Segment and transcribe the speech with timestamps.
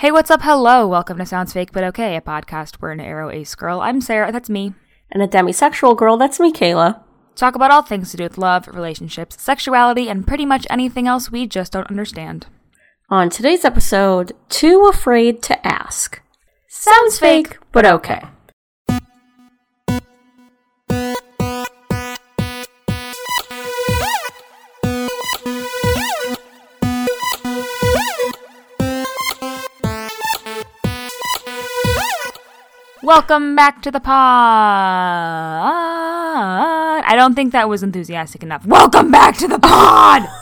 [0.00, 0.42] Hey, what's up?
[0.42, 0.86] Hello.
[0.86, 4.30] Welcome to Sounds Fake But Okay, a podcast where an aro ace girl, I'm Sarah,
[4.30, 4.74] that's me,
[5.10, 7.00] And a demisexual girl, that's me, Kayla.
[7.34, 11.32] talk about all things to do with love, relationships, sexuality, and pretty much anything else
[11.32, 12.46] we just don't understand.
[13.08, 16.20] On today's episode, Too Afraid to Ask.
[16.68, 18.20] Sounds fake, but okay.
[33.06, 34.12] Welcome back to the pod.
[37.06, 38.66] I don't think that was enthusiastic enough.
[38.66, 40.28] Welcome back to the pod.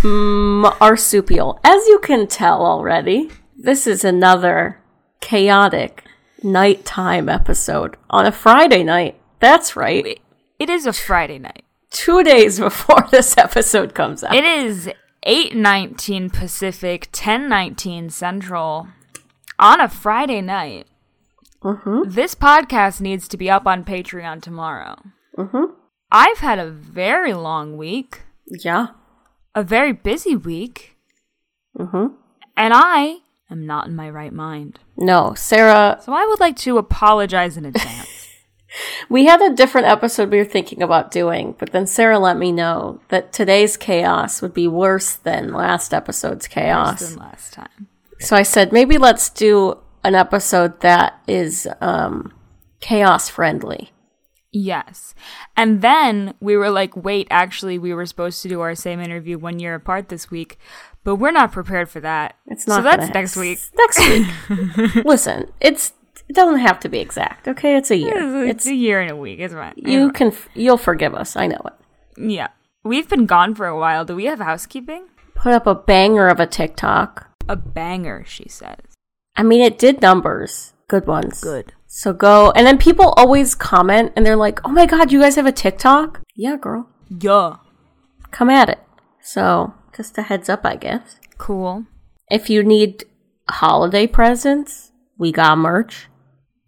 [0.00, 1.60] Mm, marsupial.
[1.62, 4.80] As you can tell already, this is another
[5.20, 6.02] chaotic
[6.42, 9.20] nighttime episode on a Friday night.
[9.38, 10.18] That's right.
[10.58, 11.64] it is a Friday night.
[11.90, 14.34] Two days before this episode comes out.
[14.34, 14.90] It is
[15.24, 18.88] 8:19 Pacific, 10:19 Central
[19.58, 20.88] on a Friday night.
[22.06, 24.96] This podcast needs to be up on Patreon tomorrow.
[26.10, 28.88] I've had a very long week, yeah.
[29.54, 30.96] a very busy week,
[31.78, 32.14] Mm-hmm.
[32.56, 33.18] and I
[33.50, 34.78] am not in my right mind.
[34.96, 38.28] No, Sarah, So I would like to apologize in advance.
[39.08, 42.52] we had a different episode we were thinking about doing, but then Sarah let me
[42.52, 47.08] know that today's chaos would be worse than last episode's Worse chaos.
[47.10, 47.88] than last time.
[48.20, 52.32] So I said maybe let's do an episode that is um,
[52.80, 53.90] chaos friendly.
[54.54, 55.14] Yes.
[55.56, 59.38] And then we were like, wait, actually, we were supposed to do our same interview
[59.38, 60.58] one year apart this week,
[61.04, 62.34] but we're not prepared for that.
[62.46, 62.76] It's not.
[62.76, 63.58] So that's gonna- next week.
[63.78, 63.98] Next
[64.96, 65.04] week.
[65.06, 65.94] Listen, it's
[66.28, 67.48] it doesn't have to be exact.
[67.48, 68.44] Okay, it's a year.
[68.44, 69.38] It's It's a year and a week.
[69.40, 69.72] It's fine.
[69.76, 71.34] you can f- you'll forgive us.
[71.34, 71.72] I know it.
[72.30, 72.48] Yeah.
[72.84, 74.04] We've been gone for a while.
[74.04, 75.06] Do we have housekeeping?
[75.34, 77.28] Put up a banger of a TikTok.
[77.48, 78.76] A banger, she says.
[79.36, 80.72] I mean, it did numbers.
[80.88, 81.40] Good ones.
[81.40, 81.72] Good.
[81.86, 85.36] So go, and then people always comment, and they're like, "Oh my god, you guys
[85.36, 87.56] have a TikTok?" Yeah, girl, Yeah.
[88.30, 88.80] come at it.
[89.20, 91.16] So just a heads up, I guess.
[91.38, 91.84] Cool.
[92.30, 93.04] If you need
[93.48, 96.08] holiday presents, we got merch.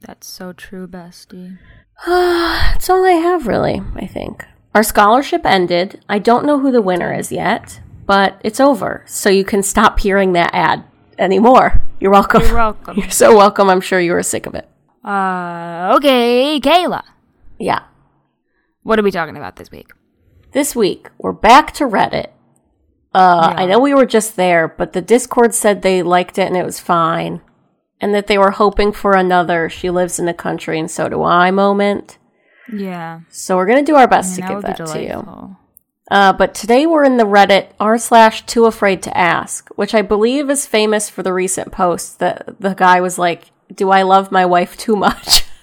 [0.00, 1.59] That's so true, bestie.
[2.06, 4.44] That's all I have, really, I think.
[4.75, 6.00] Our scholarship ended.
[6.09, 9.05] I don't know who the winner is yet, but it's over.
[9.06, 10.84] So you can stop hearing that ad
[11.19, 11.82] anymore.
[12.00, 12.42] You're welcome.
[12.42, 12.97] You're welcome.
[12.98, 13.69] You're so welcome.
[13.70, 14.69] I'm sure you were sick of it.
[15.04, 17.02] Uh, okay, Kayla.
[17.58, 17.82] Yeah.
[18.82, 19.91] What are we talking about this week?
[20.52, 22.28] This week, we're back to Reddit.
[23.12, 23.62] Uh, Yeah.
[23.62, 26.64] I know we were just there, but the Discord said they liked it and it
[26.64, 27.41] was fine.
[28.00, 31.22] And that they were hoping for another she lives in the country and so do
[31.22, 32.19] I moment.
[32.72, 33.20] Yeah.
[33.31, 35.56] So we're going to do our best that to give be that to you.
[36.10, 40.03] Uh, but today we're in the Reddit r slash too afraid to ask, which I
[40.03, 43.44] believe is famous for the recent post that the guy was like,
[43.75, 45.44] "Do I love my wife too much?"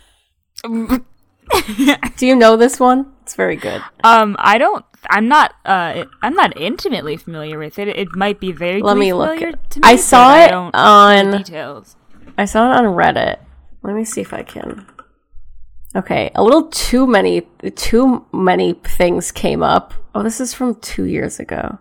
[0.63, 3.11] Do you know this one?
[3.23, 3.81] It's very good.
[4.03, 4.85] Um, I don't.
[5.09, 5.53] I'm not.
[5.65, 7.87] Uh, I'm not intimately familiar with it.
[7.87, 8.81] It might be very.
[8.81, 11.95] Let me look familiar it- To me, I saw I it don't on- details.
[12.37, 13.37] I saw it on Reddit.
[13.83, 14.85] Let me see if I can.
[15.95, 17.41] Okay, a little too many,
[17.75, 19.93] too many things came up.
[20.15, 21.77] Oh, this is from two years ago.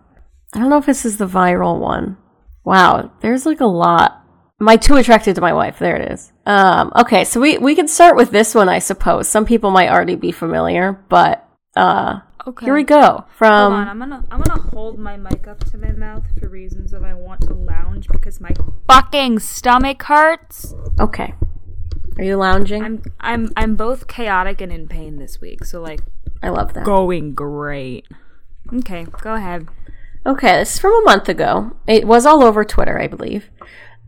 [0.53, 2.17] I don't know if this is the viral one.
[2.65, 4.17] Wow, there's like a lot.
[4.59, 5.79] My too attracted to my wife.
[5.79, 6.31] There it is.
[6.45, 9.27] Um, okay, so we we can start with this one, I suppose.
[9.27, 12.65] Some people might already be familiar, but uh, Okay.
[12.65, 13.25] here we go.
[13.37, 16.91] From on, I'm gonna I'm gonna hold my mic up to my mouth for reasons
[16.93, 18.51] of I want to lounge because my
[18.87, 20.73] fucking stomach hurts.
[20.99, 21.33] okay,
[22.21, 22.83] are you lounging?
[22.83, 26.01] I'm I'm I'm both chaotic and in pain this week, so like
[26.41, 26.83] I love that.
[26.85, 28.07] going great.
[28.73, 29.67] Okay, go ahead.
[30.25, 31.75] Okay, this is from a month ago.
[31.87, 33.49] It was all over Twitter, I believe.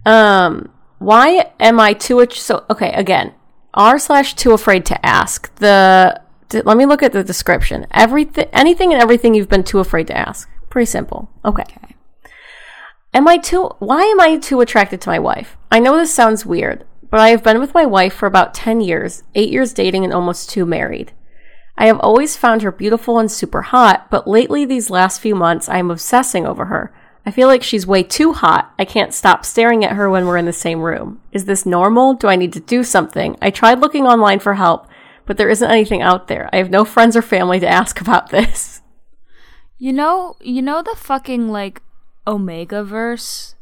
[0.06, 0.70] Um,
[1.00, 2.66] why am I too ach- so?
[2.70, 3.34] Okay, again,
[3.74, 5.54] r slash too afraid to ask.
[5.56, 7.88] The d- let me look at the description.
[7.92, 10.48] Everything, anything, and everything you've been too afraid to ask.
[10.70, 11.30] Pretty simple.
[11.44, 11.64] Okay.
[11.64, 11.96] Okay.
[13.14, 13.70] Am I too?
[13.80, 15.58] Why am I too attracted to my wife?
[15.72, 16.84] I know this sounds weird,
[17.14, 20.12] but I have been with my wife for about ten years, eight years dating, and
[20.12, 21.12] almost two married.
[21.78, 25.70] I have always found her beautiful and super hot, but lately, these last few months,
[25.70, 26.92] I am obsessing over her.
[27.24, 28.74] I feel like she's way too hot.
[28.80, 31.22] I can't stop staring at her when we're in the same room.
[31.32, 32.16] Is this normal?
[32.16, 33.38] Do I need to do something?
[33.40, 34.88] I tried looking online for help,
[35.28, 36.50] but there isn't anything out there.
[36.52, 38.82] I have no friends or family to ask about this.
[39.78, 41.84] You know, you know the fucking like
[42.26, 43.54] Omegaverse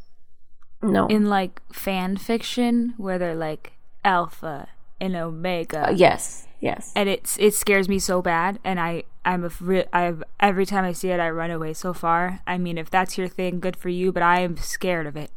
[0.84, 1.08] No.
[1.08, 3.74] in like fan fiction where they're like
[4.04, 4.68] alpha
[5.00, 5.90] and omega.
[5.90, 6.48] Uh, yes.
[6.60, 6.92] Yes.
[6.96, 10.86] and it's it scares me so bad and i i'm a re- i've every time
[10.86, 13.76] i see it i run away so far i mean if that's your thing good
[13.76, 15.32] for you but i am scared of it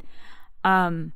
[0.63, 1.13] um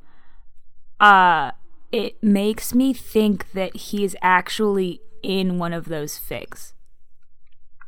[0.99, 1.51] uh
[1.91, 6.73] it makes me think that he's actually in one of those fics.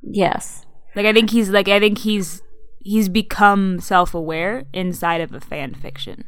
[0.01, 0.65] Yes.
[0.95, 2.41] Like I think he's like I think he's
[2.79, 6.25] he's become self-aware inside of a fan fiction.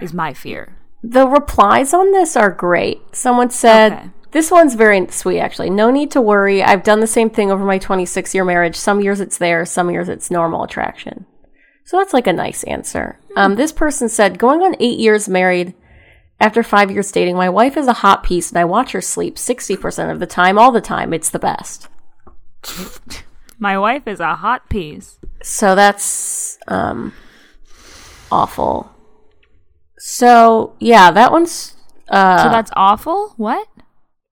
[0.00, 0.76] Is my fear.
[1.02, 3.14] The replies on this are great.
[3.14, 4.10] Someone said, Okay.
[4.32, 5.70] This one's very sweet, actually.
[5.70, 6.60] No need to worry.
[6.60, 8.74] I've done the same thing over my 26 year marriage.
[8.74, 11.24] Some years it's there, some years it's normal attraction.
[11.84, 13.20] So that's like a nice answer.
[13.36, 15.74] Um, this person said, Going on eight years married,
[16.40, 19.36] after five years dating, my wife is a hot piece and I watch her sleep
[19.36, 21.12] 60% of the time, all the time.
[21.12, 21.88] It's the best.
[23.58, 25.18] My wife is a hot piece.
[25.42, 27.12] So that's um,
[28.32, 28.93] awful.
[30.06, 31.76] So, yeah, that one's.
[32.10, 33.32] Uh, So that's awful?
[33.38, 33.66] What?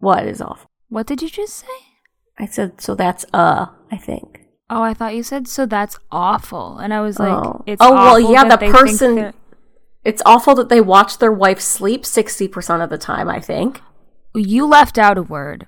[0.00, 0.68] what is awful?
[0.90, 1.78] What did you just say?
[2.38, 4.40] I said, so that's uh, I think.
[4.68, 6.76] Oh, I thought you said so that's awful.
[6.78, 7.62] And I was like, Oh.
[7.66, 9.32] it's Oh, well, yeah, that the person-
[10.04, 13.80] It's awful that they watch their wife sleep 60% of the time, I think.
[14.34, 15.66] you left out a word.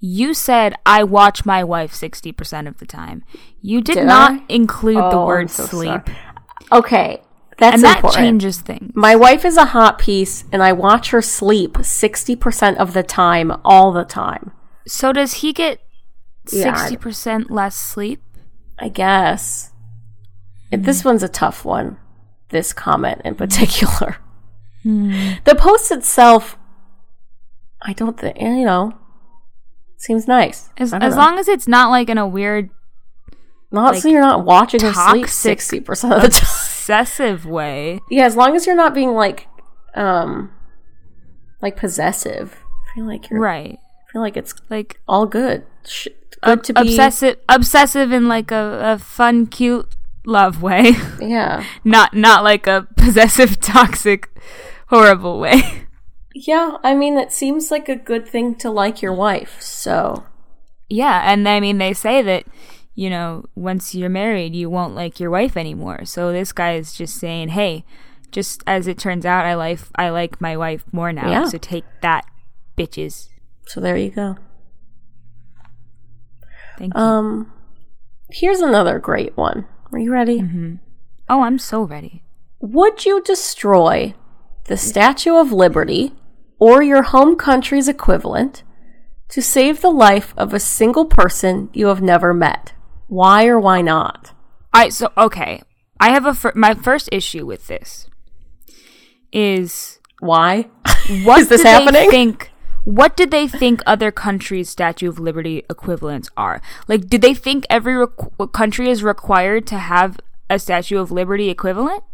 [0.00, 3.24] You said I watch my wife 60% of the time.
[3.62, 4.44] You did, Did not I?
[4.50, 6.02] include the Oh, I'm word so sleep.
[6.08, 6.18] sorry.
[6.72, 7.22] Okay,
[7.58, 8.22] that's And that important.
[8.24, 8.92] changes things.
[8.94, 13.52] My wife is a hot piece, and I watch her sleep 60% of the time,
[13.64, 14.52] all the time.
[14.86, 15.80] So does he get
[16.46, 18.22] 60% less sleep?
[18.78, 19.72] I guess.
[20.70, 21.96] And This one's a tough one.
[22.50, 24.16] This comment in particular.
[24.82, 25.32] Hmm.
[25.44, 26.56] The post itself,
[27.82, 28.92] I don't think, eh, you know,
[29.96, 30.70] seems nice.
[30.76, 31.16] As, as know.
[31.22, 32.70] long as it's not like in a weird
[33.72, 36.72] Not like, so you're not watching her sleep 60% of the time.
[36.86, 38.00] Obsessive way.
[38.10, 39.48] Yeah, as long as you're not being like,
[39.94, 40.52] um,
[41.60, 42.56] like possessive.
[42.92, 43.78] I feel like you're, Right.
[44.08, 45.64] I feel like it's Like all good.
[45.84, 46.08] Sh-
[46.42, 46.80] good to be.
[46.80, 50.92] obsessive obsessive in like a, a fun cute love way.
[51.20, 51.64] Yeah.
[51.84, 54.28] not not like a possessive toxic
[54.88, 55.86] horrible way.
[56.34, 60.24] Yeah, I mean, it seems like a good thing to like your wife, so.
[60.88, 62.44] Yeah, and I mean they say that
[62.96, 66.04] you know once you're married you won't like your wife anymore.
[66.04, 67.84] So this guy is just saying, "Hey,
[68.32, 71.30] just as it turns out, I like I like my wife more now.
[71.30, 71.44] Yeah.
[71.44, 72.24] So take that,
[72.76, 73.28] bitches."
[73.66, 74.36] So there you go.
[76.78, 77.00] Thank you.
[77.00, 77.52] Um,
[78.30, 79.66] here's another great one.
[79.92, 80.40] Are you ready?
[81.28, 82.22] oh, I'm so ready.
[82.60, 84.14] Would you destroy
[84.64, 86.12] the Statue of Liberty
[86.58, 88.62] or your home country's equivalent
[89.28, 92.72] to save the life of a single person you have never met?
[93.08, 94.32] Why or why not?
[94.72, 95.62] I so okay.
[96.00, 98.08] I have a fir- my first issue with this
[99.32, 100.68] is Why?
[101.24, 101.92] what Is this happening?
[101.92, 102.50] They think
[102.84, 106.62] what did they think other countries' Statue of Liberty equivalents are?
[106.86, 111.50] Like, did they think every requ- country is required to have a Statue of Liberty
[111.50, 112.04] equivalent?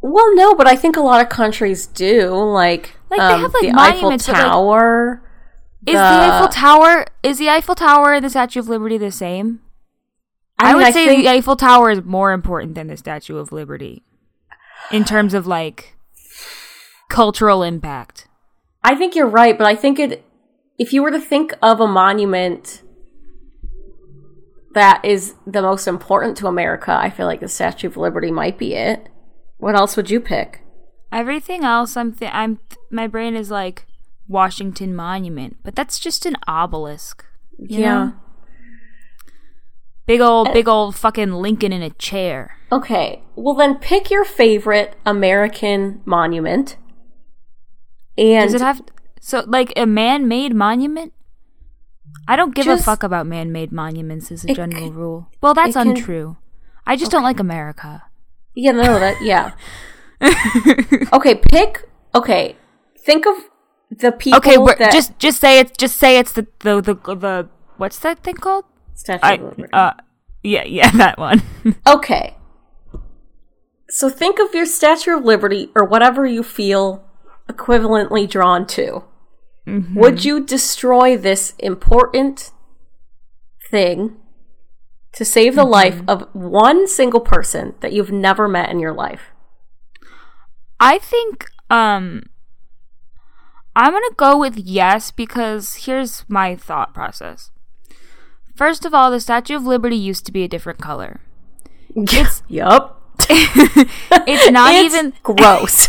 [0.00, 2.30] Well, no, but I think a lot of countries do.
[2.30, 5.22] Like, Like, they um, have, like, the Eiffel monuments, but, like- Tower.
[5.86, 9.60] Is the Eiffel Tower is the Eiffel Tower and the Statue of Liberty the same?
[10.64, 13.36] I, mean, would I say think- the Eiffel Tower is more important than the Statue
[13.36, 14.02] of Liberty
[14.90, 15.96] in terms of like
[17.08, 18.28] cultural impact.
[18.82, 20.24] I think you're right, but I think it.
[20.78, 22.82] If you were to think of a monument
[24.72, 28.56] that is the most important to America, I feel like the Statue of Liberty might
[28.56, 29.08] be it.
[29.58, 30.62] What else would you pick?
[31.12, 33.84] Everything else, I'm th- I'm th- my brain is like
[34.26, 37.26] Washington Monument, but that's just an obelisk.
[37.58, 37.94] you yeah.
[37.94, 38.12] know?
[40.10, 42.56] Big old big old fucking Lincoln in a chair.
[42.72, 43.22] Okay.
[43.36, 46.76] Well, then pick your favorite American monument.
[48.18, 48.82] And Does it have
[49.20, 51.12] so like a man-made monument?
[52.26, 55.28] I don't give Just- a fuck about man-made monuments as a general rule.
[55.40, 56.36] Well, that's can- untrue.
[56.86, 58.02] I just don't like America.
[58.54, 59.52] yeah, no, that yeah.
[61.12, 61.88] okay, pick.
[62.14, 62.56] Okay,
[62.98, 63.36] think of
[63.90, 64.38] the people.
[64.38, 68.24] Okay, that, just just say it's just say it's the the the, the what's that
[68.24, 68.64] thing called?
[69.00, 69.72] Statue I of Liberty.
[69.72, 69.92] uh
[70.42, 71.42] yeah yeah that one.
[71.86, 72.36] Okay.
[73.88, 77.04] So think of your Statue of Liberty or whatever you feel
[77.48, 79.04] equivalently drawn to.
[79.66, 82.50] Would you destroy this important
[83.70, 84.16] thing
[85.12, 89.30] to save the life of one single person that you've never met in your life?
[90.80, 92.24] I think um
[93.76, 97.50] I'm going to go with yes because here's my thought process.
[98.60, 101.12] First of all, the Statue of Liberty used to be a different color.
[101.96, 102.86] It's Yup.
[103.30, 105.88] it's not It's even gross.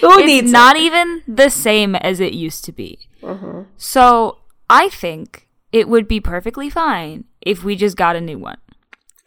[0.00, 2.98] Who it's needs not even the same as it used to be.
[3.22, 3.62] Mm-hmm.
[3.76, 4.38] So,
[4.68, 8.58] I think it would be perfectly fine if we just got a new one.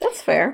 [0.01, 0.47] That's fair.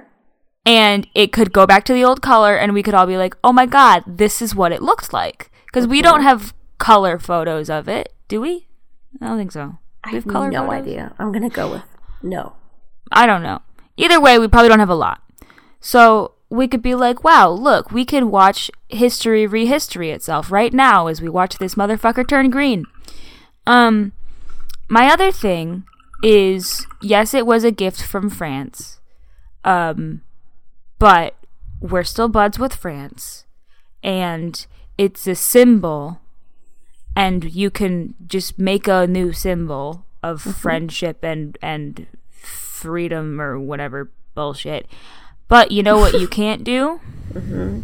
[0.65, 3.35] and it could go back to the old color and we could all be like,
[3.43, 5.39] "Oh my god, this is what it looked like."
[5.73, 6.53] Cuz we don't have
[6.89, 8.53] color photos of it, do we?
[9.21, 9.65] I don't think so.
[10.03, 10.69] I have no photos?
[10.81, 11.03] idea.
[11.19, 11.89] I'm gonna go with
[12.23, 12.55] no.
[13.11, 13.61] I don't know.
[13.97, 15.21] Either way, we probably don't have a lot.
[15.79, 21.07] So we could be like, wow, look, we can watch history rehistory itself right now
[21.07, 22.85] as we watch this motherfucker turn green.
[23.67, 24.13] Um,
[24.87, 25.83] my other thing
[26.23, 28.99] is, yes, it was a gift from France.
[29.63, 30.21] Um,
[30.99, 31.35] but
[31.79, 33.45] we're still buds with France.
[34.01, 34.65] And
[34.97, 36.19] it's a symbol
[37.15, 40.51] and you can just make a new symbol of mm-hmm.
[40.51, 44.87] friendship and and freedom or whatever bullshit.
[45.47, 46.99] But you know what you can't do?
[47.33, 47.81] Mm-hmm.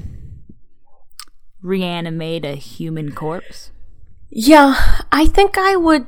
[1.62, 3.72] Reanimate a human corpse.
[4.29, 6.08] Yeah, I think I would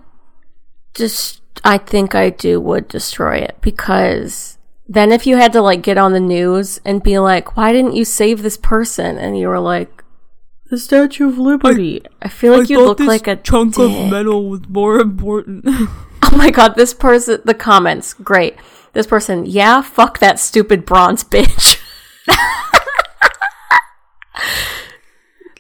[0.94, 4.58] just I think I do would destroy it because
[4.88, 7.96] then if you had to like get on the news and be like, "Why didn't
[7.96, 10.04] you save this person?" and you were like,
[10.70, 14.12] "The Statue of Liberty." I, feel like you look like a chunk dick.
[14.12, 15.66] metal was more important.
[16.34, 18.56] Oh my god, this person the comments, great.
[18.94, 21.78] This person, yeah, fuck that stupid bronze bitch.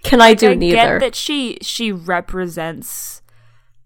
[0.04, 0.76] Can I do I neither?
[0.76, 3.22] get that she she represents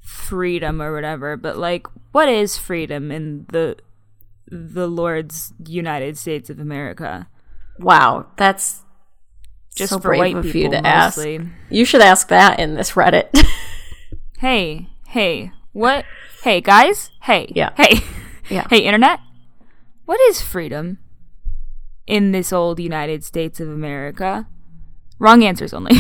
[0.02, 3.78] freedom or whatever, but like, what is freedom in the
[4.48, 7.28] the Lord's United States of America?
[7.80, 8.82] Wow, that's
[9.76, 11.38] Just so for brave white of people, you to mostly.
[11.38, 11.48] ask.
[11.70, 13.30] You should ask that in this Reddit.
[14.40, 16.04] Hey, hey, what?
[16.46, 17.10] Hey, guys.
[17.24, 17.72] Hey, Yeah.
[17.76, 18.02] Hey,
[18.52, 18.68] Yeah.
[18.70, 19.20] Hey, internet.
[20.06, 21.00] What is freedom
[22.06, 24.46] in this old United States of America?
[25.18, 25.98] Wrong answers only.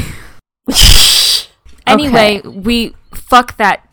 [1.88, 3.90] anyway, we fuck that.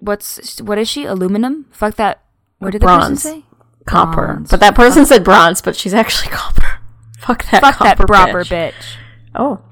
[0.00, 1.04] What's what is she?
[1.04, 1.66] Aluminum?
[1.70, 2.24] Fuck that.
[2.58, 3.44] What did the person say?
[3.86, 4.26] copper.
[4.26, 4.50] Bronze.
[4.50, 6.80] But that person said bronze, but she's actually copper.
[7.20, 8.72] Fuck that Fuck that proper bitch.
[8.72, 8.96] bitch.
[9.32, 9.62] Oh.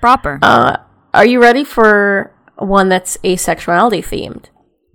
[0.00, 0.38] Proper.
[0.40, 0.78] Uh,
[1.12, 4.46] are you ready for one that's asexuality themed?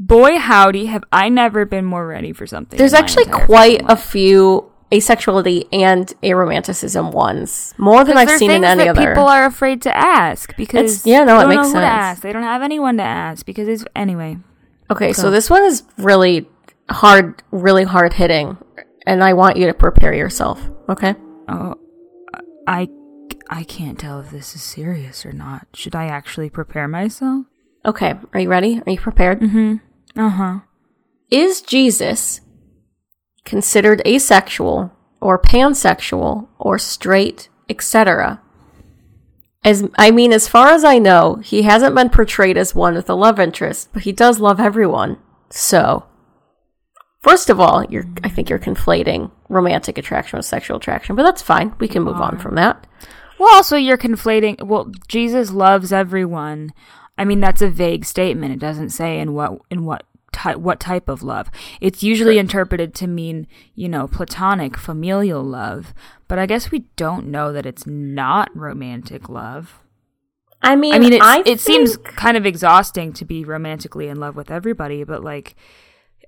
[0.03, 2.75] Boy, howdy, have I never been more ready for something.
[2.77, 7.75] There's actually quite a few asexuality and aromanticism ones.
[7.77, 9.09] More than I've seen in any that other.
[9.09, 12.19] people are afraid to ask because It's- yeah, no, it makes know who to sense.
[12.21, 14.37] They don't have anyone to ask because it's anyway.
[14.89, 16.49] Okay, so this one is really
[16.89, 18.57] hard, really hard hitting,
[19.05, 20.67] and I want you to prepare yourself.
[20.89, 21.13] Okay.
[21.47, 21.75] Oh,
[22.67, 22.89] I
[23.51, 25.67] I can't tell if this is serious or not.
[25.75, 27.45] Should I actually prepare myself?
[27.85, 28.15] Okay.
[28.33, 28.81] Are you ready?
[28.85, 29.39] Are you prepared?
[29.41, 29.75] Mm-hmm.
[30.15, 30.59] Uh huh.
[31.29, 32.41] Is Jesus
[33.45, 38.41] considered asexual or pansexual or straight, etc.?
[39.63, 43.09] As I mean, as far as I know, he hasn't been portrayed as one with
[43.09, 45.17] a love interest, but he does love everyone.
[45.49, 46.05] So,
[47.21, 51.41] first of all, you're I think you're conflating romantic attraction with sexual attraction, but that's
[51.41, 51.75] fine.
[51.79, 52.87] We can move on from that.
[53.37, 54.61] Well, also you're conflating.
[54.63, 56.73] Well, Jesus loves everyone.
[57.17, 58.53] I mean, that's a vague statement.
[58.53, 61.51] It doesn't say in what in what type what type of love.
[61.79, 65.93] It's usually interpreted to mean you know platonic familial love.
[66.27, 69.81] But I guess we don't know that it's not romantic love.
[70.61, 74.19] I mean, I mean, it's, I it seems kind of exhausting to be romantically in
[74.19, 75.55] love with everybody, but like,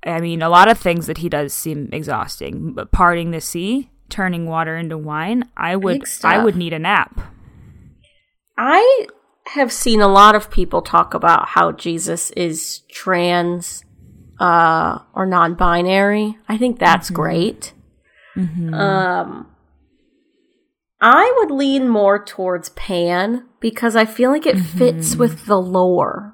[0.06, 2.74] I mean, a lot of things that he does seem exhausting.
[2.74, 7.22] But parting the sea, turning water into wine, I would, I would need a nap.
[8.58, 9.08] I
[9.48, 13.84] have seen a lot of people talk about how Jesus is trans
[14.40, 16.38] uh, or non-binary.
[16.48, 17.74] I think that's great.
[18.74, 19.48] Um,
[21.00, 26.33] I would lean more towards pan because I feel like it fits with the lore.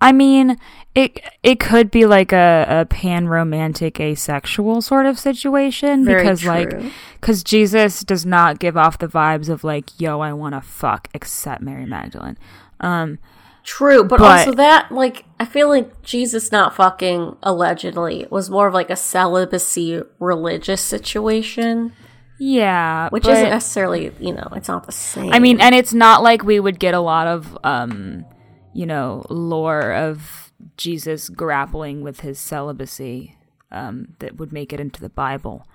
[0.00, 0.58] I mean,
[0.94, 6.40] it it could be like a, a pan romantic asexual sort of situation Very because
[6.40, 6.50] true.
[6.50, 10.60] like because Jesus does not give off the vibes of like yo I want to
[10.60, 12.36] fuck except Mary Magdalene.
[12.80, 13.18] Um,
[13.64, 18.66] True, but, But- also that like I feel like Jesus not fucking allegedly was more
[18.66, 21.94] of like a celibacy religious situation,
[22.38, 25.32] yeah, which but- isn't necessarily you know it's not the same.
[25.32, 28.26] I mean, and it's not like we would get a lot of, um,
[28.74, 33.36] you know, lore of Jesus grappling with his celibacy
[33.70, 35.66] um, that would make it into the Bible.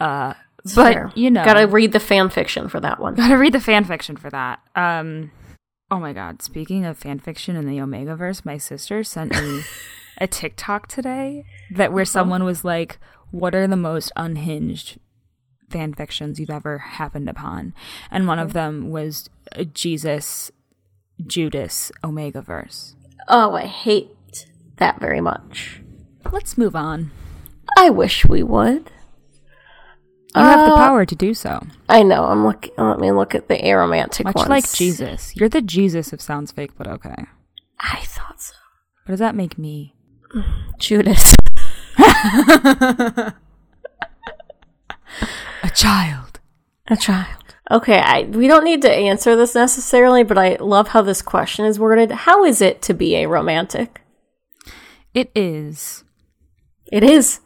[0.00, 0.34] Uh,
[0.74, 1.12] but Fair.
[1.14, 3.14] you know, gotta read the fan fiction for that one.
[3.14, 4.60] gotta read the fan fiction for that.
[4.74, 5.30] Um,
[5.90, 6.42] oh my god!
[6.42, 9.62] Speaking of fan fiction in the Omegaverse, my sister sent me
[10.18, 12.98] a TikTok today that where someone was like,
[13.30, 14.98] "What are the most unhinged
[15.70, 17.72] fan fictions you've ever happened upon?"
[18.10, 19.30] And one of them was
[19.72, 20.50] Jesus,
[21.26, 22.94] Judas, Omegaverse.
[23.28, 24.46] Oh, I hate
[24.76, 25.80] that very much.
[26.30, 27.10] Let's move on.
[27.76, 28.90] I wish we would.
[30.36, 31.66] You have the uh, power to do so.
[31.88, 32.24] I know.
[32.24, 32.72] I'm looking.
[32.76, 34.48] Let me look at the aromantic Much ones.
[34.48, 35.34] like Jesus.
[35.34, 37.24] You're the Jesus of sounds fake, but okay.
[37.80, 38.54] I thought so.
[39.04, 39.94] What does that make me?
[40.78, 41.34] Judas.
[41.98, 43.34] A
[45.74, 46.40] child.
[46.88, 47.47] A child.
[47.70, 51.66] Okay, I, we don't need to answer this necessarily, but I love how this question
[51.66, 52.10] is worded.
[52.10, 54.00] How is it to be a romantic?
[55.12, 56.04] It is.
[56.90, 57.40] It is.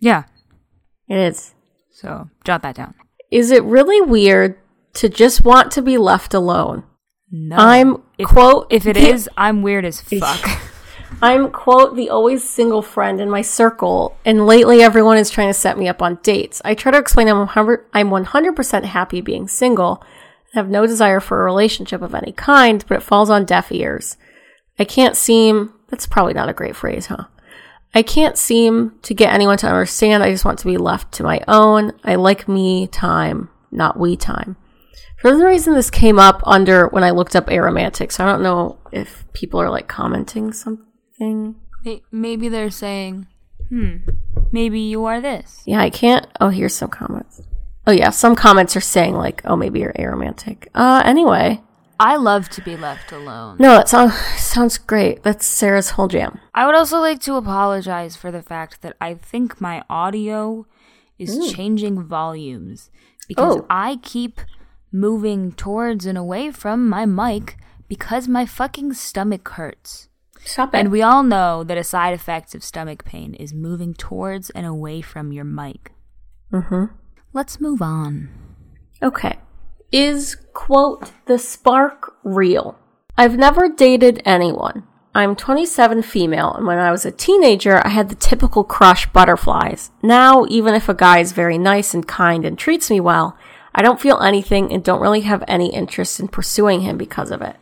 [0.00, 0.24] Yeah.
[1.08, 1.54] It is.
[1.90, 2.94] So jot that down.
[3.30, 4.58] Is it really weird
[4.94, 6.84] to just want to be left alone?
[7.30, 7.56] No.
[7.56, 10.62] I'm if, quote if it is, I'm weird as fuck.
[11.22, 15.54] I'm quote the always single friend in my circle, and lately everyone is trying to
[15.54, 16.60] set me up on dates.
[16.64, 20.02] I try to explain I'm 100 I'm 100% happy being single,
[20.52, 23.72] and have no desire for a relationship of any kind, but it falls on deaf
[23.72, 24.16] ears.
[24.78, 27.24] I can't seem that's probably not a great phrase, huh?
[27.94, 30.22] I can't seem to get anyone to understand.
[30.22, 31.92] I just want to be left to my own.
[32.02, 34.56] I like me time, not we time.
[35.18, 38.42] For some reason, this came up under when I looked up aromantic, so I don't
[38.42, 40.84] know if people are like commenting something.
[41.84, 43.26] May- Maybe they're saying,
[43.68, 43.96] hmm,
[44.52, 45.62] maybe you are this.
[45.66, 46.26] Yeah, I can't.
[46.40, 47.42] Oh, here's some comments.
[47.86, 50.68] Oh, yeah, some comments are saying like, oh, maybe you're aromantic.
[50.74, 51.60] Uh, anyway,
[52.00, 53.56] I love to be left alone.
[53.58, 55.22] no, that sounds sounds great.
[55.22, 56.40] That's Sarah's whole jam.
[56.54, 60.66] I would also like to apologize for the fact that I think my audio
[61.18, 62.90] is changing volumes
[63.28, 63.66] because Oh.
[63.70, 64.40] I keep
[64.90, 67.56] moving towards and away from my mic
[67.88, 70.08] because my fucking stomach hurts.
[70.44, 70.78] Stop it.
[70.78, 74.66] And we all know that a side effect of stomach pain is moving towards and
[74.66, 75.92] away from your mic.
[76.52, 76.84] mm-hmm.
[77.32, 78.28] Let's move on.
[79.02, 79.38] Okay.
[79.90, 82.78] Is, quote, the spark real?
[83.16, 84.84] I've never dated anyone.
[85.16, 89.92] I'm 27 female, and when I was a teenager, I had the typical crush butterflies.
[90.02, 93.38] Now, even if a guy is very nice and kind and treats me well,
[93.72, 97.42] I don't feel anything and don't really have any interest in pursuing him because of
[97.42, 97.56] it.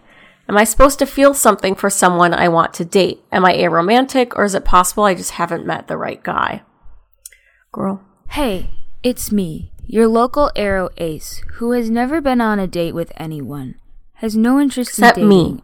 [0.48, 3.22] Am I supposed to feel something for someone I want to date?
[3.30, 6.62] Am I aromantic, or is it possible I just haven't met the right guy?
[7.70, 8.02] Girl.
[8.30, 8.70] Hey,
[9.02, 13.76] it's me, your local aro ace, who has never been on a date with anyone,
[14.14, 15.42] has no interest Except in me.
[15.44, 15.62] dating,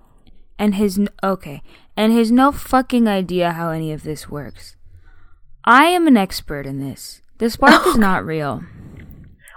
[0.58, 1.62] and has n- okay,
[1.96, 4.76] and has no fucking idea how any of this works.
[5.64, 7.20] I am an expert in this.
[7.38, 8.62] The spark is not real.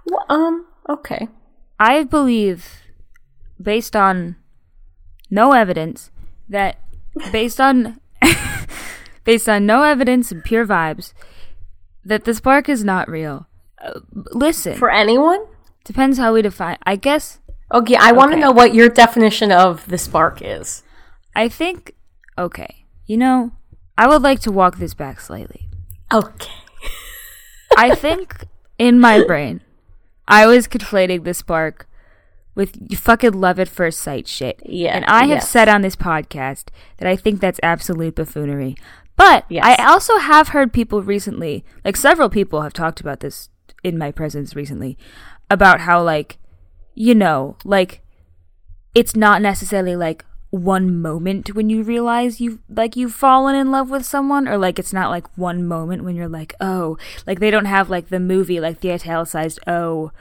[0.06, 1.28] Well, um, okay.
[1.80, 2.82] I believe,
[3.62, 4.36] based on
[5.32, 6.12] no evidence,
[6.48, 6.78] that
[7.32, 8.00] based on
[9.24, 11.14] based on no evidence and pure vibes,
[12.06, 13.48] that the spark is not real.
[13.84, 15.46] Uh, listen, For anyone?
[15.84, 16.78] depends how we define.
[16.84, 17.40] I guess
[17.74, 20.84] Okay, I want to know what your definition of the spark is.
[21.36, 21.96] I think
[22.38, 22.86] okay.
[23.06, 23.52] You know,
[23.98, 25.70] I would like to walk this back slightly.
[26.14, 26.52] Okay.
[27.78, 28.46] I think
[28.78, 29.62] in my brain,
[30.28, 31.88] I was conflating the spark
[32.56, 34.60] with you fucking love at first sight shit.
[34.66, 35.50] Yeah, And I have yes.
[35.50, 36.66] said on this podcast
[36.98, 38.76] that I think that's absolute buffoonery.
[39.16, 39.64] But Yes.
[39.66, 43.50] I also have heard people recently, like several people have talked about this
[43.84, 44.98] in my presence recently,
[45.50, 46.38] about how, like,
[46.96, 48.02] you know, like,
[48.94, 53.90] it's not necessarily like one moment when you realize you've like you've fallen in love
[53.90, 57.50] with someone or like it's not like one moment when you're like oh like they
[57.50, 60.12] don't have like the movie like the italicized oh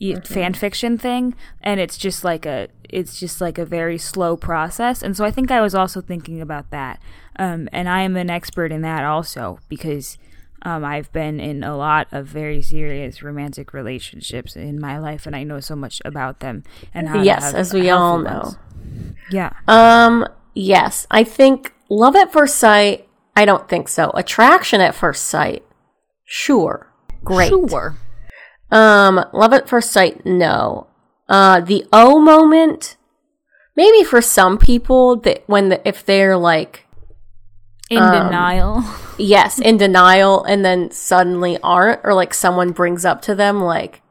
[0.00, 4.36] y- fan fiction thing and it's just like a it's just like a very slow
[4.36, 7.00] process and so i think i was also thinking about that
[7.38, 10.18] um, and i am an expert in that also because
[10.62, 15.36] um, i've been in a lot of very serious romantic relationships in my life and
[15.36, 18.24] i know so much about them and how to Yes, have as we healthy all
[18.24, 18.56] ones.
[18.56, 19.14] know.
[19.30, 24.10] yeah Um, yes, I think love at first sight, I don't think so.
[24.14, 25.62] Attraction at first sight,
[26.24, 26.92] sure.
[27.24, 27.48] Great.
[27.50, 27.96] Sure.
[28.70, 30.86] Um, love at first sight, no.
[31.28, 32.96] Uh, the O moment,
[33.76, 36.86] maybe for some people that when the, if they're like,
[37.88, 38.84] In Um, denial.
[39.18, 44.02] yes, in denial and then suddenly aren't, or like someone brings up to them like,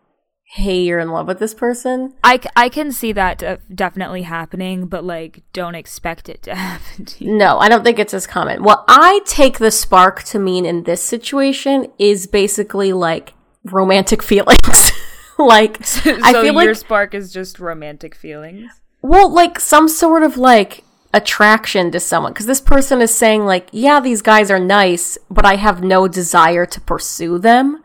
[0.51, 2.13] hey, you're in love with this person.
[2.23, 3.43] I I can see that
[3.73, 7.33] definitely happening, but like, don't expect it to happen to you.
[7.35, 8.63] No, I don't think it's as common.
[8.63, 13.33] What I take the spark to mean in this situation is basically like
[13.73, 14.91] romantic feelings.
[15.37, 18.71] like so I feel your like spark is just romantic feelings.
[19.01, 23.67] well, like some sort of like attraction to someone because this person is saying like,
[23.71, 27.83] yeah, these guys are nice, but I have no desire to pursue them.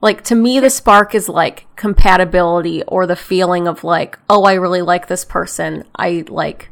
[0.00, 4.54] Like to me, the spark is like compatibility or the feeling of like, oh, I
[4.54, 5.84] really like this person.
[5.96, 6.70] I like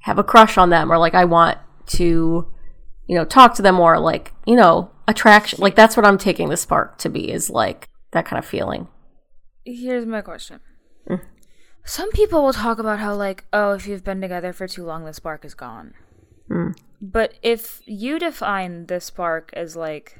[0.00, 2.50] have a crush on them or like I want to,
[3.10, 5.58] you know, talk to them or like, you know, attraction.
[5.60, 8.86] Like that's what I'm taking the spark to be is like, that kind of feeling.
[9.64, 10.60] Here's my question.
[11.08, 11.20] Mm.
[11.84, 15.04] Some people will talk about how, like, oh, if you've been together for too long,
[15.04, 15.94] the spark is gone.
[16.50, 16.76] Mm.
[17.00, 20.18] But if you define the spark as, like,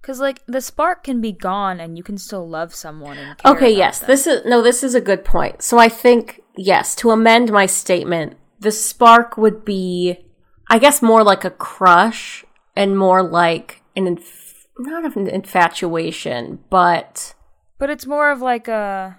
[0.00, 3.16] because, like, the spark can be gone and you can still love someone.
[3.18, 4.00] And care Okay, yes.
[4.00, 4.06] them.
[4.06, 5.62] This is no, this is a good point.
[5.62, 10.18] So I think yes, to amend my statement, the spark would be
[10.68, 12.44] I guess more like a crush
[12.76, 17.34] and more like an inf- not an infatuation, but
[17.78, 19.18] But it's more of like a.